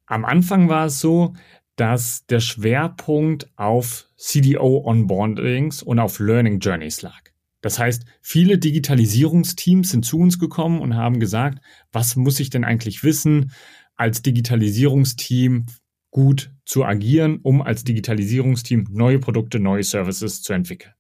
Am 0.08 0.25
Anfang 0.25 0.67
war 0.67 0.88
es 0.88 1.00
so, 1.00 1.34
dass 1.75 2.25
der 2.25 2.39
Schwerpunkt 2.39 3.51
auf 3.55 4.08
CDO-Onboardings 4.17 5.84
und 5.84 6.00
auf 6.00 6.20
Learning 6.20 6.60
Journeys 6.60 7.01
lag. 7.01 7.22
Das 7.66 7.80
heißt, 7.80 8.06
viele 8.22 8.60
Digitalisierungsteams 8.60 9.90
sind 9.90 10.06
zu 10.06 10.20
uns 10.20 10.38
gekommen 10.38 10.82
und 10.82 10.96
haben 10.96 11.20
gesagt, 11.20 11.64
was 11.92 12.16
muss 12.16 12.40
ich 12.40 12.52
denn 12.52 12.64
eigentlich 12.64 13.04
wissen, 13.04 13.54
als 13.96 14.22
Digitalisierungsteam 14.22 15.66
gut 16.12 16.54
zu 16.66 16.86
agieren, 16.86 17.40
um 17.42 17.64
als 17.64 17.84
Digitalisierungsteam 17.84 18.86
neue 18.92 19.18
Produkte, 19.18 19.60
neue 19.60 19.82
Services 19.82 20.44
zu 20.44 20.54
entwickeln. 20.54 20.94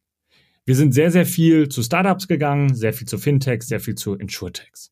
Wir 0.65 0.75
sind 0.75 0.95
sehr, 0.95 1.11
sehr 1.11 1.27
viel 1.27 1.69
zu 1.69 1.83
Startups 1.83 2.27
gegangen, 2.27 2.73
sehr 2.73 2.93
viel 2.93 3.07
zu 3.07 3.19
Fintechs, 3.19 3.67
sehr 3.67 3.79
viel 3.79 3.93
zu 3.93 4.15
Insurtechs. 4.15 4.91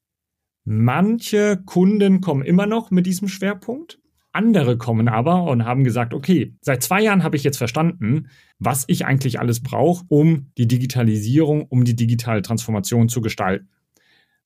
Manche 0.65 1.60
Kunden 1.65 2.22
kommen 2.22 2.44
immer 2.44 2.68
noch 2.68 2.92
mit 2.92 3.08
diesem 3.08 3.27
Schwerpunkt, 3.27 4.00
Andere 4.33 4.77
kommen 4.77 5.07
aber 5.07 5.43
und 5.43 5.63
haben 5.63 5.83
gesagt, 5.83 6.13
okay, 6.13 6.55
seit 6.61 6.83
zwei 6.83 7.01
Jahren 7.01 7.23
habe 7.23 7.35
ich 7.35 7.43
jetzt 7.43 7.57
verstanden, 7.57 8.29
was 8.59 8.83
ich 8.87 9.05
eigentlich 9.05 9.39
alles 9.39 9.61
brauche, 9.61 10.03
um 10.09 10.51
die 10.57 10.67
Digitalisierung, 10.67 11.63
um 11.69 11.83
die 11.85 11.95
digitale 11.95 12.41
Transformation 12.41 13.09
zu 13.09 13.21
gestalten. 13.21 13.69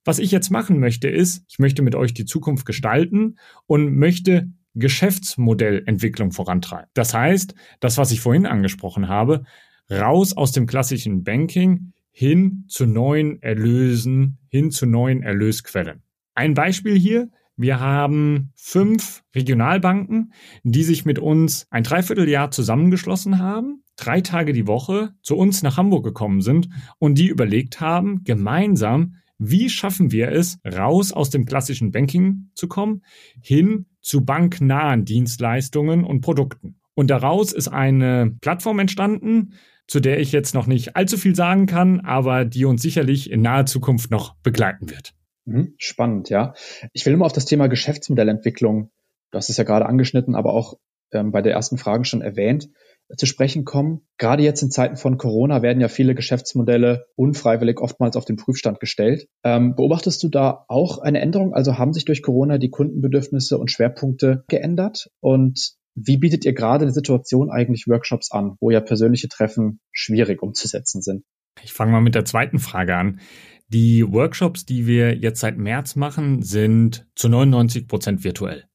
Was 0.04 0.20
ich 0.20 0.32
jetzt 0.32 0.52
machen 0.52 0.80
möchte, 0.80 1.08
ist, 1.08 1.46
ich 1.50 1.60
möchte 1.60 1.82
mit 1.82 1.96
euch 1.96 2.14
die 2.14 2.26
Zukunft 2.26 2.66
gestalten 2.66 3.38
und 3.66 3.96
möchte 3.96 4.50
Geschäftsmodellentwicklung 4.76 6.32
vorantreiben. 6.32 6.90
Das 6.94 7.14
heißt, 7.14 7.56
das, 7.80 7.98
was 7.98 8.12
ich 8.12 8.22
vorhin 8.22 8.46
angesprochen 8.46 9.08
habe, 9.08 9.44
raus 9.90 10.36
aus 10.36 10.52
dem 10.52 10.68
klassischen 10.68 11.24
Banking 11.24 11.94
hin 12.12 12.66
zu 12.68 12.86
neuen 12.86 13.42
Erlösen, 13.42 14.38
hin 14.50 14.72
zu 14.72 14.86
neuen 14.86 15.24
Erlösquellen. 15.24 16.02
Ein 16.36 16.54
Beispiel 16.54 16.98
hier. 16.98 17.30
Wir 17.60 17.80
haben 17.80 18.52
fünf 18.56 19.24
Regionalbanken, 19.34 20.32
die 20.64 20.84
sich 20.84 21.06
mit 21.06 21.18
uns 21.18 21.66
ein 21.72 21.82
Dreivierteljahr 21.82 22.52
zusammengeschlossen 22.52 23.40
haben, 23.40 23.84
drei 23.96 24.22
Tage 24.22 24.54
die 24.54 24.68
Woche 24.68 25.14
zu 25.24 25.36
uns 25.36 25.64
nach 25.64 25.76
Hamburg 25.76 26.06
gekommen 26.06 26.42
sind 26.42 26.70
und 27.00 27.16
die 27.18 27.28
überlegt 27.28 27.82
haben, 27.82 28.24
gemeinsam, 28.24 29.16
wie 29.40 29.72
schaffen 29.72 30.12
wir 30.12 30.32
es, 30.32 30.60
raus 30.66 31.12
aus 31.12 31.32
dem 31.32 31.46
klassischen 31.46 31.92
Banking 31.92 32.52
zu 32.54 32.68
kommen, 32.68 33.02
hin 33.42 33.88
zu 34.02 34.24
banknahen 34.24 35.04
Dienstleistungen 35.04 36.04
und 36.04 36.22
Produkten. 36.22 36.76
Und 36.94 37.10
daraus 37.10 37.54
ist 37.54 37.70
eine 37.70 38.36
Plattform 38.40 38.78
entstanden, 38.78 39.54
zu 39.88 40.00
der 40.00 40.20
ich 40.20 40.32
jetzt 40.32 40.54
noch 40.54 40.68
nicht 40.68 40.96
allzu 40.96 41.18
viel 41.18 41.36
sagen 41.36 41.66
kann, 41.66 42.02
aber 42.02 42.46
die 42.46 42.66
uns 42.66 42.84
sicherlich 42.84 43.32
in 43.32 43.42
naher 43.42 43.66
Zukunft 43.66 44.12
noch 44.12 44.36
begleiten 44.44 44.92
wird. 44.92 45.17
Mhm, 45.48 45.74
spannend, 45.78 46.30
ja. 46.30 46.54
Ich 46.94 47.06
will 47.06 47.14
immer 47.14 47.26
auf 47.26 47.34
das 47.34 47.46
Thema 47.46 47.68
Geschäftsmodellentwicklung, 47.68 48.92
du 49.32 49.38
hast 49.38 49.50
es 49.50 49.58
ja 49.58 49.64
gerade 49.64 49.86
angeschnitten, 49.86 50.36
aber 50.36 50.54
auch 50.54 50.76
ähm, 51.14 51.32
bei 51.32 51.42
der 51.42 51.54
ersten 51.54 51.78
Frage 51.78 52.04
schon 52.04 52.22
erwähnt, 52.22 52.70
zu 53.16 53.26
sprechen 53.26 53.64
kommen. 53.64 54.02
Gerade 54.18 54.44
jetzt 54.44 54.62
in 54.62 54.72
Zeiten 54.72 54.98
von 54.98 55.18
Corona 55.18 55.62
werden 55.62 55.80
ja 55.80 55.88
viele 55.88 56.16
Geschäftsmodelle 56.16 57.06
unfreiwillig 57.16 57.80
oftmals 57.80 58.18
auf 58.18 58.26
den 58.26 58.36
Prüfstand 58.36 58.82
gestellt. 58.82 59.30
Ähm, 59.46 59.76
beobachtest 59.76 60.22
du 60.24 60.28
da 60.28 60.66
auch 60.68 60.98
eine 60.98 61.22
Änderung? 61.22 61.54
Also 61.54 61.78
haben 61.78 61.94
sich 61.94 62.04
durch 62.04 62.22
Corona 62.22 62.58
die 62.58 62.70
Kundenbedürfnisse 62.70 63.58
und 63.58 63.72
Schwerpunkte 63.72 64.44
geändert? 64.50 65.10
Und 65.22 65.76
wie 65.96 66.18
bietet 66.18 66.44
ihr 66.44 66.54
gerade 66.54 66.84
in 66.84 66.90
der 66.90 66.94
Situation 66.94 67.50
eigentlich 67.50 67.88
Workshops 67.88 68.32
an, 68.32 68.58
wo 68.60 68.70
ja 68.70 68.82
persönliche 68.82 69.30
Treffen 69.30 69.80
schwierig 69.94 70.44
umzusetzen 70.44 71.02
sind? 71.02 71.24
Ich 71.64 71.72
fange 71.72 71.94
mal 71.94 72.02
mit 72.02 72.14
der 72.14 72.26
zweiten 72.26 72.60
Frage 72.60 72.96
an. 72.96 73.22
Die 73.70 74.10
Workshops, 74.10 74.66
die 74.66 74.88
wir 74.88 75.18
jetzt 75.18 75.42
seit 75.42 75.58
März 75.58 75.96
machen, 75.96 76.42
sind 76.42 77.06
zu 77.16 77.28
99 77.28 77.88
Prozent 77.88 78.24
virtuell. 78.24 78.66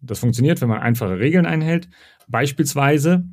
Das 0.00 0.18
funktioniert, 0.18 0.60
wenn 0.60 0.68
man 0.68 0.80
einfache 0.80 1.18
Regeln 1.18 1.46
einhält. 1.46 1.88
Beispielsweise, 2.28 3.24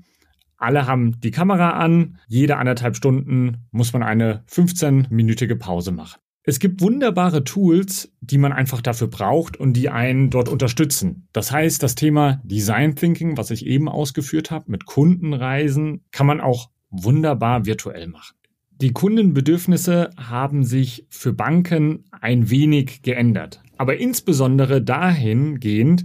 alle 0.58 0.88
haben 0.88 1.20
die 1.20 1.32
Kamera 1.32 1.72
an, 1.72 2.18
jede 2.28 2.58
anderthalb 2.58 2.96
Stunden 2.96 3.68
muss 3.72 3.92
man 3.94 4.04
eine 4.04 4.44
15-minütige 4.50 5.58
Pause 5.58 5.92
machen. 5.92 6.20
Es 6.48 6.60
gibt 6.60 6.80
wunderbare 6.82 7.44
Tools, 7.44 8.14
die 8.22 8.38
man 8.38 8.54
einfach 8.54 8.82
dafür 8.82 9.08
braucht 9.08 9.58
und 9.58 9.74
die 9.74 9.90
einen 9.90 10.30
dort 10.30 10.48
unterstützen. 10.48 11.28
Das 11.34 11.52
heißt, 11.52 11.82
das 11.82 11.96
Thema 11.96 12.40
Design 12.44 12.96
Thinking, 12.96 13.36
was 13.36 13.50
ich 13.50 13.66
eben 13.66 13.90
ausgeführt 13.90 14.52
habe, 14.52 14.72
mit 14.72 14.86
Kundenreisen, 14.86 16.06
kann 16.12 16.28
man 16.28 16.40
auch 16.40 16.70
wunderbar 16.90 17.66
virtuell 17.66 18.08
machen. 18.08 18.38
Die 18.82 18.91
Kundenbedürfnisse 18.91 20.10
haben 20.17 20.65
sich 20.65 21.05
für 21.10 21.32
Banken 21.32 22.03
ein 22.12 22.50
wenig 22.50 23.03
geändert, 23.03 23.63
aber 23.77 23.98
insbesondere 23.98 24.82
dahingehend, 24.82 26.03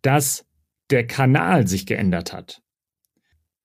dass 0.00 0.46
der 0.88 1.06
Kanal 1.06 1.66
sich 1.66 1.84
geändert 1.84 2.32
hat. 2.32 2.62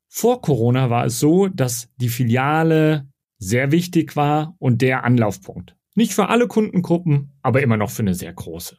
Vor 0.10 0.42
Corona 0.42 0.90
war 0.90 1.06
es 1.06 1.20
so, 1.20 1.48
dass 1.48 1.88
die 1.96 2.10
Filiale 2.10 3.08
sehr 3.38 3.72
wichtig 3.72 4.18
war 4.18 4.56
und 4.60 4.82
der 4.82 5.06
Anlaufpunkt. 5.06 5.78
Nicht 5.96 6.14
für 6.14 6.28
alle 6.28 6.48
Kundengruppen, 6.48 7.32
aber 7.42 7.62
immer 7.62 7.78
noch 7.78 7.90
für 7.90 8.02
eine 8.02 8.16
sehr 8.16 8.34
große. 8.34 8.78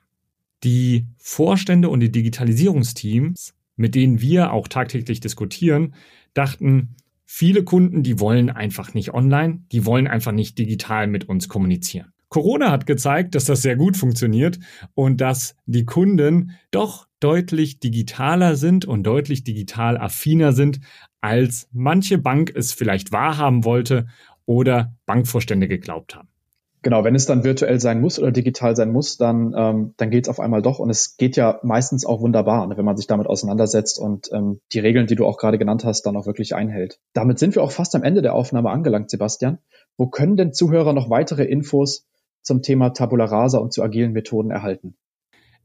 Die 0.65 1.07
Vorstände 1.17 1.89
und 1.89 2.01
die 2.01 2.13
Digitalisierungsteams, 2.13 3.55
mit 3.77 3.95
denen 3.95 4.21
wir 4.21 4.53
auch 4.53 4.69
tagtäglich 4.69 5.21
diskutieren, 5.21 5.95
dachten, 6.35 6.97
Viele 7.25 7.65
Kunden, 7.65 8.03
die 8.03 8.21
wollen 8.21 8.51
einfach 8.51 8.95
nicht 8.95 9.15
online, 9.15 9.63
die 9.73 9.87
wollen 9.87 10.07
einfach 10.07 10.33
nicht 10.33 10.59
digital 10.59 11.07
mit 11.07 11.29
uns 11.29 11.49
kommunizieren. 11.49 12.13
Corona 12.29 12.71
hat 12.71 12.87
gezeigt, 12.87 13.35
dass 13.35 13.45
das 13.45 13.61
sehr 13.61 13.77
gut 13.77 13.97
funktioniert 13.97 14.59
und 14.95 15.21
dass 15.21 15.55
die 15.67 15.85
Kunden 15.85 16.53
doch 16.71 17.07
deutlich 17.21 17.79
digitaler 17.79 18.57
sind 18.57 18.87
und 18.87 19.03
deutlich 19.05 19.45
digital 19.45 19.99
affiner 19.99 20.53
sind, 20.53 20.81
als 21.21 21.69
manche 21.73 22.17
Bank 22.17 22.51
es 22.55 22.73
vielleicht 22.73 23.13
wahrhaben 23.13 23.65
wollte 23.65 24.07
oder 24.47 24.97
Bankvorstände 25.05 25.69
geglaubt 25.69 26.15
haben. 26.15 26.32
Genau, 26.83 27.05
wenn 27.05 27.15
es 27.15 27.27
dann 27.27 27.45
virtuell 27.45 27.79
sein 27.79 28.01
muss 28.01 28.19
oder 28.19 28.33
digital 28.33 28.75
sein 28.75 28.91
muss, 28.91 29.17
dann, 29.17 29.55
ähm, 29.57 29.95
dann 29.97 30.11
geht 30.11 30.25
es 30.25 30.29
auf 30.29 30.41
einmal 30.41 30.63
doch. 30.63 30.81
Und 30.81 30.91
es 30.91 31.17
geht 31.17 31.37
ja 31.37 31.61
meistens 31.63 32.05
auch 32.05 32.21
wunderbar, 32.21 32.67
ne, 32.67 32.77
wenn 32.77 32.85
man 32.85 32.97
sich 32.97 33.07
damit 33.07 33.29
auseinandersetzt 33.29 34.01
und 34.01 34.31
ähm, 34.33 34.61
die 34.73 34.81
Regeln, 34.81 35.07
die 35.07 35.15
du 35.15 35.25
auch 35.25 35.39
gerade 35.39 35.59
genannt 35.59 35.85
hast, 35.85 36.03
dann 36.03 36.17
auch 36.17 36.27
wirklich 36.27 36.57
einhält. 36.57 36.99
Damit 37.13 37.39
sind 37.39 37.55
wir 37.55 37.63
auch 37.63 37.71
fast 37.71 37.95
am 37.95 38.03
Ende 38.03 38.21
der 38.21 38.35
Aufnahme 38.35 38.71
angelangt, 38.71 39.11
Sebastian. 39.11 39.59
Wo 39.97 40.09
können 40.09 40.37
denn 40.37 40.53
Zuhörer 40.53 40.93
noch 40.93 41.09
weitere 41.09 41.45
Infos 41.45 42.05
zum 42.43 42.63
Thema 42.63 42.91
Tabula 42.91 43.27
Rasa 43.27 43.59
und 43.59 43.73
zu 43.73 43.83
agilen 43.83 44.13
Methoden 44.13 44.51
erhalten? 44.51 44.97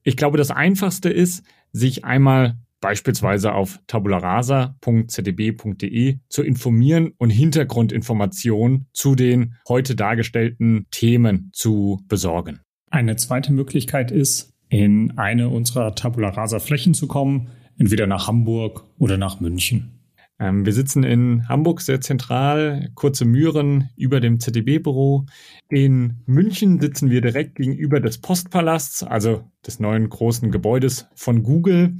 Ich 0.03 0.17
glaube, 0.17 0.37
das 0.37 0.51
Einfachste 0.51 1.09
ist, 1.09 1.43
sich 1.71 2.05
einmal 2.05 2.57
beispielsweise 2.79 3.53
auf 3.53 3.79
tabularasa.zdb.de 3.87 6.17
zu 6.29 6.43
informieren 6.43 7.13
und 7.17 7.29
Hintergrundinformationen 7.29 8.87
zu 8.93 9.15
den 9.15 9.55
heute 9.67 9.95
dargestellten 9.95 10.87
Themen 10.91 11.49
zu 11.53 12.01
besorgen. 12.07 12.59
Eine 12.89 13.15
zweite 13.15 13.51
Möglichkeit 13.51 14.11
ist, 14.11 14.53
in 14.69 15.17
eine 15.17 15.49
unserer 15.49 15.95
Tabula 15.95 16.29
Rasa 16.29 16.59
Flächen 16.59 16.93
zu 16.93 17.07
kommen, 17.07 17.49
entweder 17.77 18.07
nach 18.07 18.27
Hamburg 18.27 18.83
oder 18.97 19.17
nach 19.17 19.39
München. 19.39 19.97
Ähm, 20.39 20.65
wir 20.65 20.73
sitzen 20.73 21.03
in 21.03 21.47
Hamburg 21.49 21.81
sehr 21.81 22.01
zentral, 22.01 22.89
kurze 22.93 23.25
Mühren 23.25 23.89
über 23.95 24.19
dem 24.19 24.39
ZDB-Büro. 24.39 25.25
In 25.69 26.17
München 26.25 26.79
sitzen 26.79 27.09
wir 27.09 27.21
direkt 27.21 27.55
gegenüber 27.55 27.99
des 27.99 28.19
Postpalasts, 28.19 29.03
also 29.03 29.43
des 29.65 29.79
neuen 29.79 30.09
großen 30.09 30.51
Gebäudes 30.51 31.07
von 31.15 31.43
Google. 31.43 31.97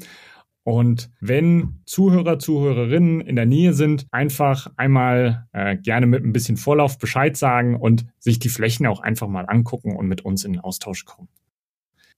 Und 0.68 1.10
wenn 1.22 1.80
Zuhörer, 1.86 2.40
Zuhörerinnen 2.40 3.22
in 3.22 3.38
der 3.38 3.46
Nähe 3.46 3.72
sind, 3.72 4.06
einfach 4.12 4.70
einmal 4.76 5.48
äh, 5.54 5.78
gerne 5.78 6.08
mit 6.08 6.26
ein 6.26 6.34
bisschen 6.34 6.58
Vorlauf 6.58 7.00
Bescheid 7.00 7.38
sagen 7.38 7.78
und 7.78 8.06
sich 8.20 8.38
die 8.40 8.50
Flächen 8.50 8.86
auch 8.86 9.00
einfach 9.00 9.30
mal 9.30 9.46
angucken 9.48 9.96
und 9.96 10.10
mit 10.10 10.26
uns 10.26 10.44
in 10.44 10.52
den 10.52 10.60
Austausch 10.60 11.06
kommen. 11.06 11.30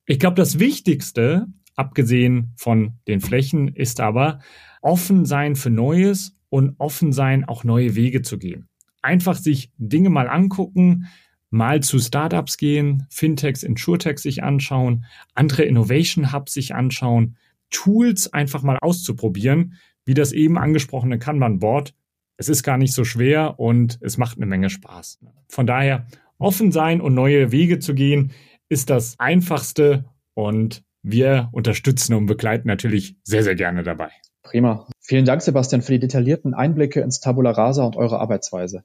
Ich 0.07 0.17
glaube, 0.17 0.33
das 0.33 0.57
Wichtigste, 0.57 1.45
abgesehen 1.75 2.53
von 2.55 2.93
den 3.07 3.21
Flächen, 3.21 3.67
ist 3.67 3.99
aber 3.99 4.39
offen 4.81 5.25
sein 5.25 5.55
für 5.55 5.69
Neues 5.69 6.35
und 6.49 6.73
offen 6.79 7.13
sein, 7.13 7.45
auch 7.45 7.63
neue 7.63 7.93
Wege 7.93 8.23
zu 8.23 8.39
gehen. 8.39 8.67
Einfach 9.03 9.35
sich 9.35 9.71
Dinge 9.77 10.09
mal 10.09 10.27
angucken, 10.27 11.05
mal 11.51 11.83
zu 11.83 11.99
Startups 11.99 12.57
gehen, 12.57 13.05
Fintechs, 13.11 13.61
Insurtechs 13.61 14.23
sich 14.23 14.41
anschauen, 14.41 15.05
andere 15.35 15.65
Innovation 15.65 16.33
Hubs 16.33 16.53
sich 16.53 16.73
anschauen, 16.73 17.37
Tools 17.69 18.31
einfach 18.33 18.63
mal 18.63 18.77
auszuprobieren, 18.81 19.75
wie 20.05 20.13
das 20.13 20.31
eben 20.31 20.57
angesprochene 20.57 21.19
Kanban-Board. 21.19 21.93
Es 22.37 22.49
ist 22.49 22.63
gar 22.63 22.77
nicht 22.77 22.93
so 22.93 23.03
schwer 23.03 23.59
und 23.59 23.99
es 24.01 24.17
macht 24.17 24.37
eine 24.37 24.45
Menge 24.45 24.69
Spaß. 24.69 25.19
Von 25.49 25.67
daher, 25.67 26.07
offen 26.37 26.71
sein 26.71 27.01
und 27.01 27.13
neue 27.13 27.51
Wege 27.51 27.79
zu 27.79 27.93
gehen, 27.93 28.31
ist 28.69 28.89
das 28.89 29.15
Einfachste 29.19 30.05
und 30.33 30.83
wir 31.01 31.49
unterstützen 31.51 32.13
und 32.13 32.25
begleiten 32.25 32.67
natürlich 32.67 33.17
sehr, 33.23 33.43
sehr 33.43 33.55
gerne 33.55 33.83
dabei. 33.83 34.09
Prima. 34.43 34.87
Vielen 34.99 35.25
Dank, 35.25 35.41
Sebastian, 35.41 35.81
für 35.81 35.91
die 35.93 35.99
detaillierten 35.99 36.53
Einblicke 36.53 37.01
ins 37.01 37.19
Tabula 37.19 37.51
Rasa 37.51 37.83
und 37.83 37.95
eure 37.95 38.19
Arbeitsweise. 38.19 38.83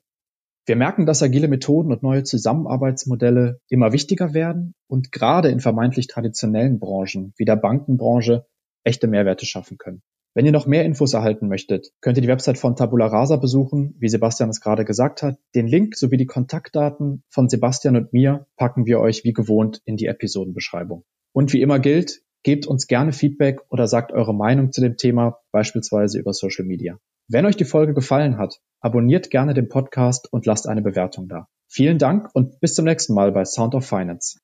Wir 0.67 0.77
merken, 0.77 1.05
dass 1.05 1.23
agile 1.23 1.49
Methoden 1.49 1.93
und 1.93 2.03
neue 2.03 2.23
Zusammenarbeitsmodelle 2.23 3.61
immer 3.69 3.93
wichtiger 3.93 4.33
werden 4.33 4.75
und 4.87 5.13
gerade 5.13 5.51
in 5.51 5.61
vermeintlich 5.61 6.07
traditionellen 6.07 6.79
Branchen 6.79 7.35
wie 7.37 7.45
der 7.45 7.57
Bankenbranche 7.57 8.47
echte 8.85 9.09
Mehrwerte 9.09 9.47
schaffen 9.47 9.79
können. 9.79 10.03
Wenn 10.35 10.47
ihr 10.47 10.53
noch 10.53 10.67
mehr 10.67 10.85
Infos 10.85 11.15
erhalten 11.15 11.47
möchtet, 11.47 11.93
könnt 12.01 12.19
ihr 12.19 12.23
die 12.23 12.29
Website 12.29 12.59
von 12.59 12.75
Tabula 12.75 13.07
Rasa 13.07 13.37
besuchen, 13.37 13.95
wie 14.01 14.09
Sebastian 14.09 14.51
es 14.51 14.61
gerade 14.61 14.85
gesagt 14.85 15.23
hat. 15.23 15.39
Den 15.55 15.69
Link 15.69 15.97
sowie 15.97 16.17
die 16.17 16.27
Kontaktdaten 16.27 17.23
von 17.29 17.49
Sebastian 17.49 17.97
und 17.97 18.13
mir 18.13 18.47
packen 18.57 18.85
wir 18.85 18.99
euch 18.99 19.23
wie 19.23 19.33
gewohnt 19.33 19.81
in 19.85 19.97
die 19.97 20.07
Episodenbeschreibung. 20.07 21.05
Und 21.33 21.53
wie 21.53 21.63
immer 21.63 21.79
gilt, 21.79 22.23
gebt 22.43 22.67
uns 22.67 22.89
gerne 22.89 23.13
Feedback 23.13 23.61
oder 23.71 23.87
sagt 23.87 24.11
eure 24.11 24.35
Meinung 24.35 24.73
zu 24.73 24.81
dem 24.81 24.97
Thema, 24.97 25.39
beispielsweise 25.53 26.19
über 26.19 26.33
Social 26.33 26.65
Media. 26.65 26.99
Wenn 27.29 27.47
euch 27.47 27.57
die 27.57 27.65
Folge 27.65 27.95
gefallen 27.95 28.37
hat, 28.37 28.61
abonniert 28.81 29.31
gerne 29.31 29.55
den 29.55 29.69
Podcast 29.69 30.31
und 30.33 30.47
lasst 30.47 30.69
eine 30.69 30.83
Bewertung 30.83 31.29
da. 31.29 31.47
Vielen 31.69 31.99
Dank 31.99 32.29
und 32.35 32.61
bis 32.61 32.75
zum 32.75 32.85
nächsten 32.85 33.15
Mal 33.15 33.33
bei 33.33 33.45
Sound 33.45 33.75
of 33.75 33.87
Finance. 33.87 34.41